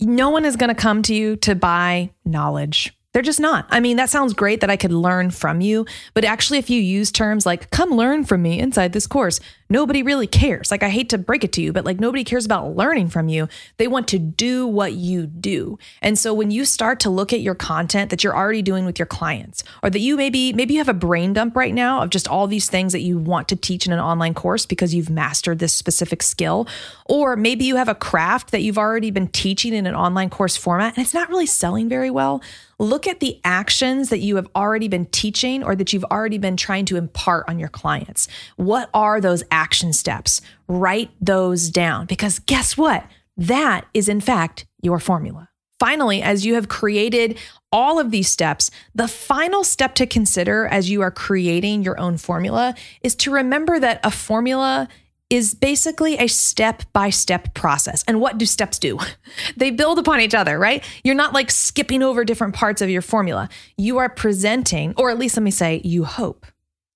no 0.00 0.30
one 0.30 0.44
is 0.44 0.56
going 0.56 0.68
to 0.68 0.74
come 0.74 1.02
to 1.04 1.14
you 1.14 1.36
to 1.36 1.54
buy 1.54 2.10
knowledge. 2.24 2.94
They're 3.12 3.20
just 3.20 3.40
not. 3.40 3.66
I 3.68 3.80
mean, 3.80 3.98
that 3.98 4.08
sounds 4.08 4.32
great 4.32 4.62
that 4.62 4.70
I 4.70 4.76
could 4.76 4.92
learn 4.92 5.30
from 5.30 5.60
you, 5.60 5.84
but 6.14 6.24
actually, 6.24 6.58
if 6.58 6.70
you 6.70 6.80
use 6.80 7.12
terms 7.12 7.44
like 7.44 7.70
come 7.70 7.90
learn 7.90 8.24
from 8.24 8.40
me 8.40 8.58
inside 8.58 8.94
this 8.94 9.06
course, 9.06 9.38
nobody 9.68 10.02
really 10.02 10.26
cares. 10.26 10.70
Like, 10.70 10.82
I 10.82 10.88
hate 10.88 11.10
to 11.10 11.18
break 11.18 11.44
it 11.44 11.52
to 11.54 11.62
you, 11.62 11.74
but 11.74 11.84
like 11.84 12.00
nobody 12.00 12.24
cares 12.24 12.46
about 12.46 12.74
learning 12.74 13.08
from 13.08 13.28
you. 13.28 13.48
They 13.76 13.86
want 13.86 14.08
to 14.08 14.18
do 14.18 14.66
what 14.66 14.94
you 14.94 15.26
do. 15.26 15.78
And 16.00 16.18
so 16.18 16.32
when 16.32 16.50
you 16.50 16.64
start 16.64 17.00
to 17.00 17.10
look 17.10 17.34
at 17.34 17.40
your 17.40 17.54
content 17.54 18.08
that 18.10 18.24
you're 18.24 18.36
already 18.36 18.62
doing 18.62 18.86
with 18.86 18.98
your 18.98 19.06
clients, 19.06 19.62
or 19.82 19.90
that 19.90 20.00
you 20.00 20.16
maybe, 20.16 20.54
maybe 20.54 20.72
you 20.72 20.80
have 20.80 20.88
a 20.88 20.94
brain 20.94 21.34
dump 21.34 21.54
right 21.54 21.74
now 21.74 22.02
of 22.02 22.08
just 22.08 22.26
all 22.26 22.46
these 22.46 22.70
things 22.70 22.92
that 22.92 23.00
you 23.00 23.18
want 23.18 23.46
to 23.48 23.56
teach 23.56 23.84
in 23.84 23.92
an 23.92 24.00
online 24.00 24.32
course 24.32 24.64
because 24.64 24.94
you've 24.94 25.10
mastered 25.10 25.58
this 25.58 25.74
specific 25.74 26.22
skill, 26.22 26.66
or 27.06 27.36
maybe 27.36 27.66
you 27.66 27.76
have 27.76 27.88
a 27.88 27.94
craft 27.94 28.52
that 28.52 28.62
you've 28.62 28.78
already 28.78 29.10
been 29.10 29.28
teaching 29.28 29.74
in 29.74 29.86
an 29.86 29.94
online 29.94 30.30
course 30.30 30.56
format 30.56 30.96
and 30.96 31.04
it's 31.04 31.14
not 31.14 31.28
really 31.28 31.46
selling 31.46 31.90
very 31.90 32.10
well 32.10 32.40
look 32.78 33.06
at 33.06 33.20
the 33.20 33.40
actions 33.44 34.08
that 34.08 34.18
you 34.18 34.36
have 34.36 34.48
already 34.54 34.88
been 34.88 35.06
teaching 35.06 35.62
or 35.62 35.76
that 35.76 35.92
you've 35.92 36.04
already 36.04 36.38
been 36.38 36.56
trying 36.56 36.84
to 36.86 36.96
impart 36.96 37.48
on 37.48 37.58
your 37.58 37.68
clients. 37.68 38.28
What 38.56 38.90
are 38.92 39.20
those 39.20 39.42
action 39.50 39.92
steps? 39.92 40.40
Write 40.68 41.10
those 41.20 41.70
down 41.70 42.06
because 42.06 42.38
guess 42.40 42.76
what? 42.76 43.04
That 43.36 43.86
is, 43.94 44.08
in 44.08 44.20
fact, 44.20 44.66
your 44.82 44.98
formula. 44.98 45.48
Finally, 45.78 46.22
as 46.22 46.46
you 46.46 46.54
have 46.54 46.68
created 46.68 47.36
all 47.72 47.98
of 47.98 48.12
these 48.12 48.28
steps, 48.28 48.70
the 48.94 49.08
final 49.08 49.64
step 49.64 49.96
to 49.96 50.06
consider 50.06 50.66
as 50.66 50.88
you 50.88 51.00
are 51.00 51.10
creating 51.10 51.82
your 51.82 51.98
own 51.98 52.16
formula 52.16 52.74
is 53.02 53.16
to 53.16 53.32
remember 53.32 53.80
that 53.80 53.98
a 54.04 54.10
formula 54.10 54.86
is 55.32 55.54
basically 55.54 56.18
a 56.18 56.26
step 56.26 56.82
by 56.92 57.08
step 57.08 57.54
process. 57.54 58.04
And 58.06 58.20
what 58.20 58.36
do 58.36 58.44
steps 58.44 58.78
do? 58.78 58.98
They 59.56 59.70
build 59.70 59.98
upon 59.98 60.20
each 60.20 60.34
other, 60.34 60.58
right? 60.58 60.84
You're 61.04 61.14
not 61.14 61.32
like 61.32 61.50
skipping 61.50 62.02
over 62.02 62.24
different 62.24 62.54
parts 62.54 62.82
of 62.82 62.90
your 62.90 63.00
formula. 63.00 63.48
You 63.78 63.98
are 63.98 64.10
presenting, 64.10 64.92
or 64.98 65.10
at 65.10 65.18
least 65.18 65.36
let 65.36 65.42
me 65.42 65.50
say, 65.50 65.80
you 65.84 66.04
hope. 66.04 66.46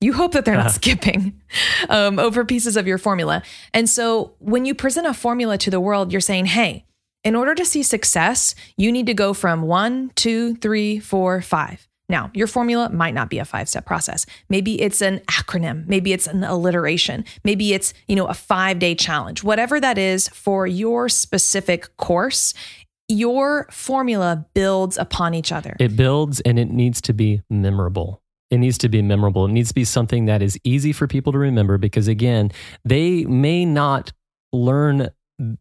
You 0.01 0.12
hope 0.12 0.33
that 0.33 0.44
they're 0.44 0.55
not 0.57 0.72
skipping 0.72 1.40
um, 1.88 2.18
over 2.18 2.44
pieces 2.44 2.77
of 2.77 2.87
your 2.87 2.99
formula. 2.99 3.42
And 3.72 3.88
so 3.88 4.35
when 4.38 4.66
you 4.66 4.75
present 4.75 5.07
a 5.07 5.14
formula 5.14 5.57
to 5.59 5.70
the 5.70 5.81
world, 5.81 6.12
you're 6.12 6.20
saying, 6.20 6.46
hey, 6.46 6.85
in 7.25 7.35
order 7.35 7.55
to 7.55 7.64
see 7.64 7.83
success, 7.83 8.55
you 8.77 8.92
need 8.92 9.07
to 9.07 9.14
go 9.14 9.33
from 9.33 9.62
one, 9.62 10.11
two, 10.14 10.57
three, 10.57 10.99
four, 10.99 11.40
five. 11.40 11.88
Now, 12.09 12.31
your 12.35 12.47
formula 12.47 12.90
might 12.90 13.14
not 13.14 13.31
be 13.31 13.38
a 13.38 13.45
five 13.45 13.69
step 13.69 13.85
process. 13.85 14.27
Maybe 14.49 14.81
it's 14.81 15.03
an 15.03 15.21
acronym. 15.27 15.87
Maybe 15.87 16.12
it's 16.12 16.27
an 16.27 16.45
alliteration. 16.45 17.25
Maybe 17.45 17.75
it's, 17.75 17.95
you 18.07 18.16
know, 18.16 18.27
a 18.27 18.35
five 18.35 18.79
day 18.79 18.95
challenge. 18.95 19.42
Whatever 19.42 19.81
that 19.81 19.99
is 19.99 20.29
for 20.29 20.66
your 20.66 21.09
specific 21.09 21.97
course, 21.97 22.55
your 23.09 23.66
formula 23.71 24.47
builds 24.55 24.99
upon 24.99 25.35
each 25.35 25.53
other. 25.53 25.77
It 25.79 25.97
builds 25.97 26.40
and 26.40 26.59
it 26.59 26.71
needs 26.71 27.01
to 27.03 27.12
be 27.12 27.42
memorable. 27.51 28.23
It 28.51 28.59
needs 28.59 28.79
to 28.79 28.88
be 28.88 29.03
memorable. 29.03 29.47
It 29.47 29.53
needs 29.53 29.69
to 29.69 29.75
be 29.75 29.85
something 29.85 30.27
that 30.27 30.42
is 30.42 30.59
easy 30.62 30.92
for 30.92 31.09
people 31.09 31.33
to 31.33 31.38
remember 31.38 31.79
because, 31.79 32.07
again, 32.07 32.53
they 32.85 33.25
may 33.25 33.64
not 33.64 34.12
learn 34.53 35.11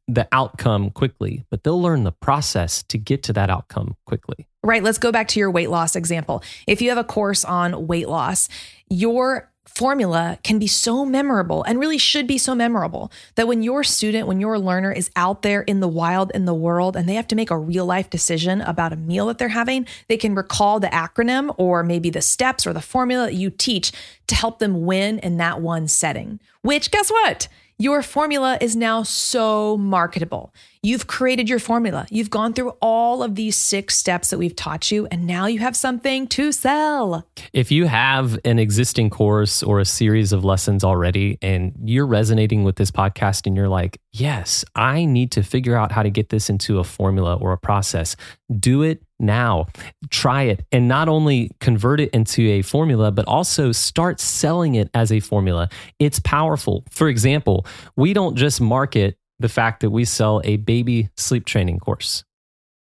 the 0.08 0.28
outcome 0.32 0.92
quickly, 0.92 1.46
but 1.50 1.64
they'll 1.64 1.82
learn 1.82 2.04
the 2.04 2.12
process 2.12 2.84
to 2.84 2.98
get 2.98 3.24
to 3.24 3.34
that 3.34 3.50
outcome 3.50 3.96
quickly. 4.06 4.48
Right. 4.65 4.82
Let's 4.82 4.97
go 4.97 5.12
back 5.12 5.28
to 5.30 5.39
your 5.39 5.51
weight 5.51 5.69
loss 5.69 5.95
example. 5.95 6.41
If 6.65 6.82
you 6.82 6.89
have 6.89 6.97
a 6.97 7.04
course 7.04 7.45
on 7.45 7.86
weight 7.86 8.10
loss, 8.10 8.49
your 8.89 9.51
formula 9.67 10.39
can 10.41 10.58
be 10.58 10.65
so 10.65 11.06
memorable 11.06 11.62
and 11.63 11.80
really 11.80 11.99
should 11.99 12.25
be 12.25 12.39
so 12.39 12.56
memorable 12.56 13.12
that 13.36 13.47
when 13.47 13.62
your 13.62 13.84
student, 13.84 14.28
when 14.28 14.39
your 14.39 14.58
learner 14.58 14.91
is 14.91 15.12
out 15.15 15.43
there 15.43 15.62
in 15.62 15.82
the 15.82 15.88
wild, 15.88 16.32
in 16.32 16.45
the 16.45 16.54
world, 16.54 16.95
and 16.95 17.08
they 17.08 17.13
have 17.13 17.28
to 17.28 17.36
make 17.36 17.51
a 17.51 17.58
real 17.58 17.86
life 17.86 18.10
decision 18.10 18.60
about 18.62 18.91
a 18.91 18.95
meal 18.95 19.28
that 19.28 19.38
they're 19.38 19.49
having, 19.49 19.86
they 20.08 20.17
can 20.17 20.34
recall 20.34 20.80
the 20.80 20.88
acronym 20.88 21.54
or 21.60 21.84
maybe 21.84 22.10
the 22.10 22.21
steps 22.21 22.65
or 22.65 22.73
the 22.73 22.82
formula 22.82 23.25
that 23.25 23.36
you 23.36 23.51
teach 23.51 23.91
to 24.25 24.34
help 24.34 24.58
them 24.58 24.84
win 24.84 25.19
in 25.19 25.38
that 25.38 25.62
one 25.62 25.88
setting. 25.88 26.39
Which, 26.63 26.89
guess 26.89 27.12
what? 27.12 27.47
Your 27.78 28.01
formula 28.01 28.58
is 28.62 28.75
now 28.75 29.04
so 29.04 29.75
marketable. 29.75 30.54
You've 30.86 31.08
created 31.08 31.50
your 31.50 31.58
formula. 31.58 32.06
You've 32.12 32.30
gone 32.30 32.54
through 32.54 32.76
all 32.80 33.24
of 33.24 33.34
these 33.34 33.58
six 33.58 33.98
steps 33.98 34.30
that 34.30 34.38
we've 34.38 34.56
taught 34.56 34.91
you, 34.91 35.08
and 35.08 35.26
now 35.26 35.48
you 35.48 35.58
have 35.58 35.76
something 35.76 36.28
to 36.28 36.52
sell. 36.52 37.28
If 37.54 37.71
you 37.71 37.88
have 37.88 38.38
an 38.45 38.60
existing 38.60 39.10
course 39.10 39.63
or 39.63 39.80
a 39.80 39.86
series 39.86 40.32
of 40.32 40.45
lessons 40.45 40.84
already 40.84 41.39
and 41.41 41.74
you're 41.84 42.06
resonating 42.06 42.63
with 42.63 42.76
this 42.76 42.91
podcast 42.91 43.48
and 43.48 43.58
you're 43.58 43.67
like, 43.67 44.00
yes, 44.12 44.63
I 44.76 45.06
need 45.06 45.32
to 45.32 45.41
figure 45.41 45.76
out 45.76 45.91
how 45.91 46.04
to 46.04 46.12
get 46.12 46.30
this 46.30 46.52
into 46.52 46.78
a 46.78 46.84
formula 46.84 47.34
or 47.34 47.52
a 47.52 47.58
process, 47.58 48.15
do 48.60 48.84
it 48.84 49.02
now. 49.19 49.65
Try 50.12 50.43
it 50.43 50.67
and 50.71 50.88
not 50.88 51.10
only 51.10 51.50
convert 51.62 52.00
it 52.00 52.12
into 52.12 52.48
a 52.48 52.62
formula, 52.62 53.12
but 53.12 53.26
also 53.28 53.71
start 53.71 54.19
selling 54.19 54.76
it 54.76 54.91
as 54.93 55.12
a 55.12 55.19
formula. 55.19 55.67
It's 55.98 56.19
powerful. 56.19 56.84
For 56.91 57.10
example, 57.10 57.65
we 57.95 58.13
don't 58.13 58.36
just 58.36 58.62
market 58.62 59.17
the 59.39 59.50
fact 59.50 59.82
that 59.82 59.89
we 59.89 60.06
sell 60.06 60.41
a 60.43 60.58
baby 60.58 61.10
sleep 61.15 61.45
training 61.45 61.80
course. 61.80 62.24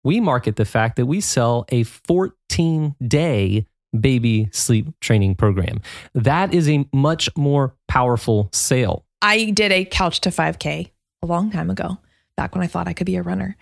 We 0.05 0.21
market 0.21 0.57
the 0.57 0.65
fact 0.65 0.97
that 0.97 1.07
we 1.07 1.21
sell 1.21 1.65
a 1.71 1.83
14 1.83 2.95
day 3.07 3.67
baby 3.99 4.49
sleep 4.53 4.89
training 5.01 5.35
program. 5.35 5.81
That 6.15 6.55
is 6.55 6.69
a 6.69 6.87
much 6.93 7.29
more 7.37 7.75
powerful 7.89 8.49
sale. 8.53 9.05
I 9.23 9.51
did 9.51 9.73
a 9.73 9.85
couch 9.85 10.21
to 10.21 10.31
5K 10.31 10.91
a 11.23 11.27
long 11.27 11.51
time 11.51 11.71
ago, 11.71 11.99
back 12.37 12.55
when 12.55 12.63
I 12.63 12.69
thought 12.69 12.87
I 12.87 12.93
could 12.93 13.07
be 13.07 13.17
a 13.17 13.23
runner. 13.23 13.57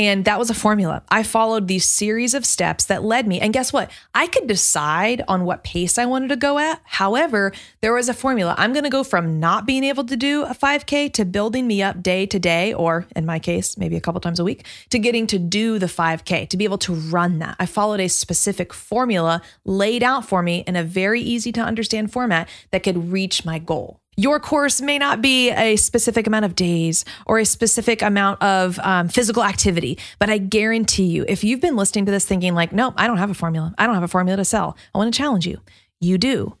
And 0.00 0.24
that 0.24 0.38
was 0.38 0.48
a 0.48 0.54
formula. 0.54 1.02
I 1.10 1.22
followed 1.22 1.68
these 1.68 1.84
series 1.84 2.32
of 2.32 2.46
steps 2.46 2.86
that 2.86 3.04
led 3.04 3.28
me. 3.28 3.38
And 3.38 3.52
guess 3.52 3.70
what? 3.70 3.90
I 4.14 4.28
could 4.28 4.46
decide 4.46 5.22
on 5.28 5.44
what 5.44 5.62
pace 5.62 5.98
I 5.98 6.06
wanted 6.06 6.28
to 6.28 6.36
go 6.36 6.58
at. 6.58 6.80
However, 6.84 7.52
there 7.82 7.92
was 7.92 8.08
a 8.08 8.14
formula. 8.14 8.54
I'm 8.56 8.72
going 8.72 8.84
to 8.84 8.88
go 8.88 9.04
from 9.04 9.38
not 9.38 9.66
being 9.66 9.84
able 9.84 10.04
to 10.04 10.16
do 10.16 10.44
a 10.44 10.54
5K 10.54 11.12
to 11.12 11.26
building 11.26 11.66
me 11.66 11.82
up 11.82 12.02
day 12.02 12.24
to 12.24 12.38
day, 12.38 12.72
or 12.72 13.04
in 13.14 13.26
my 13.26 13.38
case, 13.38 13.76
maybe 13.76 13.94
a 13.94 14.00
couple 14.00 14.22
times 14.22 14.40
a 14.40 14.44
week, 14.44 14.64
to 14.88 14.98
getting 14.98 15.26
to 15.26 15.38
do 15.38 15.78
the 15.78 15.84
5K, 15.84 16.48
to 16.48 16.56
be 16.56 16.64
able 16.64 16.78
to 16.78 16.94
run 16.94 17.38
that. 17.40 17.56
I 17.58 17.66
followed 17.66 18.00
a 18.00 18.08
specific 18.08 18.72
formula 18.72 19.42
laid 19.66 20.02
out 20.02 20.24
for 20.24 20.42
me 20.42 20.64
in 20.66 20.76
a 20.76 20.82
very 20.82 21.20
easy 21.20 21.52
to 21.52 21.60
understand 21.60 22.10
format 22.10 22.48
that 22.70 22.84
could 22.84 23.12
reach 23.12 23.44
my 23.44 23.58
goal. 23.58 23.99
Your 24.20 24.38
course 24.38 24.82
may 24.82 24.98
not 24.98 25.22
be 25.22 25.50
a 25.50 25.76
specific 25.76 26.26
amount 26.26 26.44
of 26.44 26.54
days 26.54 27.06
or 27.24 27.38
a 27.38 27.46
specific 27.46 28.02
amount 28.02 28.42
of 28.42 28.78
um, 28.80 29.08
physical 29.08 29.42
activity, 29.42 29.98
but 30.18 30.28
I 30.28 30.36
guarantee 30.36 31.06
you, 31.06 31.24
if 31.26 31.42
you've 31.42 31.62
been 31.62 31.74
listening 31.74 32.04
to 32.04 32.12
this 32.12 32.26
thinking, 32.26 32.54
like, 32.54 32.70
nope, 32.70 32.92
I 32.98 33.06
don't 33.06 33.16
have 33.16 33.30
a 33.30 33.34
formula, 33.34 33.74
I 33.78 33.86
don't 33.86 33.94
have 33.94 34.04
a 34.04 34.08
formula 34.08 34.36
to 34.36 34.44
sell, 34.44 34.76
I 34.94 34.98
want 34.98 35.10
to 35.10 35.16
challenge 35.16 35.46
you. 35.46 35.62
You 36.00 36.18
do. 36.18 36.54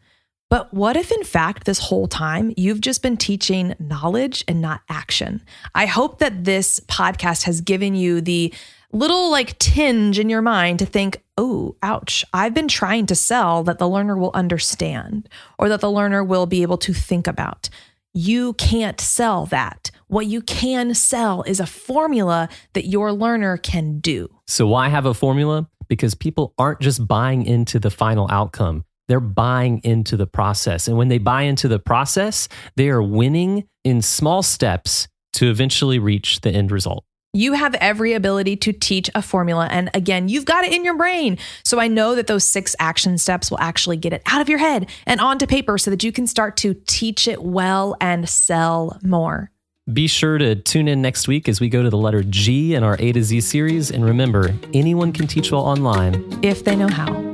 But 0.48 0.72
what 0.72 0.96
if, 0.96 1.12
in 1.12 1.22
fact, 1.22 1.64
this 1.66 1.78
whole 1.78 2.08
time 2.08 2.54
you've 2.56 2.80
just 2.80 3.02
been 3.02 3.18
teaching 3.18 3.74
knowledge 3.78 4.42
and 4.48 4.62
not 4.62 4.80
action? 4.88 5.42
I 5.74 5.84
hope 5.84 6.18
that 6.20 6.44
this 6.44 6.80
podcast 6.80 7.42
has 7.42 7.60
given 7.60 7.94
you 7.94 8.22
the 8.22 8.54
little 8.92 9.30
like 9.30 9.58
tinge 9.58 10.18
in 10.18 10.28
your 10.28 10.42
mind 10.42 10.78
to 10.80 10.86
think, 10.86 11.22
oh, 11.36 11.76
ouch, 11.82 12.24
I've 12.32 12.54
been 12.54 12.68
trying 12.68 13.06
to 13.06 13.14
sell 13.14 13.62
that 13.64 13.78
the 13.78 13.88
learner 13.88 14.16
will 14.16 14.32
understand 14.34 15.28
or 15.58 15.68
that 15.68 15.80
the 15.80 15.90
learner 15.90 16.24
will 16.24 16.46
be 16.46 16.62
able 16.62 16.78
to 16.78 16.92
think 16.92 17.26
about. 17.26 17.68
You 18.12 18.54
can't 18.54 19.00
sell 19.00 19.46
that. 19.46 19.90
What 20.08 20.26
you 20.26 20.40
can 20.42 20.94
sell 20.94 21.42
is 21.42 21.60
a 21.60 21.66
formula 21.66 22.48
that 22.72 22.86
your 22.86 23.12
learner 23.12 23.56
can 23.56 24.00
do. 24.00 24.28
So, 24.48 24.66
why 24.66 24.88
have 24.88 25.06
a 25.06 25.14
formula? 25.14 25.68
Because 25.86 26.16
people 26.16 26.52
aren't 26.58 26.80
just 26.80 27.06
buying 27.06 27.44
into 27.44 27.78
the 27.78 27.90
final 27.90 28.26
outcome, 28.30 28.84
they're 29.06 29.20
buying 29.20 29.80
into 29.84 30.16
the 30.16 30.26
process. 30.26 30.88
And 30.88 30.96
when 30.96 31.08
they 31.08 31.18
buy 31.18 31.42
into 31.42 31.68
the 31.68 31.78
process, 31.78 32.48
they 32.76 32.88
are 32.88 33.02
winning 33.02 33.68
in 33.84 34.02
small 34.02 34.42
steps 34.42 35.06
to 35.34 35.48
eventually 35.48 36.00
reach 36.00 36.40
the 36.40 36.50
end 36.50 36.72
result. 36.72 37.04
You 37.32 37.52
have 37.52 37.74
every 37.76 38.12
ability 38.12 38.56
to 38.56 38.72
teach 38.72 39.08
a 39.14 39.22
formula. 39.22 39.68
And 39.70 39.88
again, 39.94 40.28
you've 40.28 40.44
got 40.44 40.64
it 40.64 40.72
in 40.72 40.84
your 40.84 40.96
brain. 40.96 41.38
So 41.64 41.78
I 41.78 41.86
know 41.86 42.16
that 42.16 42.26
those 42.26 42.42
six 42.44 42.74
action 42.80 43.18
steps 43.18 43.52
will 43.52 43.60
actually 43.60 43.96
get 43.98 44.12
it 44.12 44.22
out 44.26 44.40
of 44.40 44.48
your 44.48 44.58
head 44.58 44.90
and 45.06 45.20
onto 45.20 45.46
paper 45.46 45.78
so 45.78 45.92
that 45.92 46.02
you 46.02 46.10
can 46.10 46.26
start 46.26 46.56
to 46.58 46.74
teach 46.88 47.28
it 47.28 47.40
well 47.42 47.96
and 48.00 48.28
sell 48.28 48.98
more. 49.02 49.52
Be 49.92 50.08
sure 50.08 50.38
to 50.38 50.56
tune 50.56 50.88
in 50.88 51.02
next 51.02 51.28
week 51.28 51.48
as 51.48 51.60
we 51.60 51.68
go 51.68 51.84
to 51.84 51.90
the 51.90 51.96
letter 51.96 52.24
G 52.24 52.74
in 52.74 52.82
our 52.82 52.96
A 52.98 53.12
to 53.12 53.22
Z 53.22 53.40
series. 53.42 53.92
And 53.92 54.04
remember, 54.04 54.52
anyone 54.74 55.12
can 55.12 55.28
teach 55.28 55.52
well 55.52 55.62
online 55.62 56.40
if 56.42 56.64
they 56.64 56.74
know 56.74 56.88
how. 56.88 57.29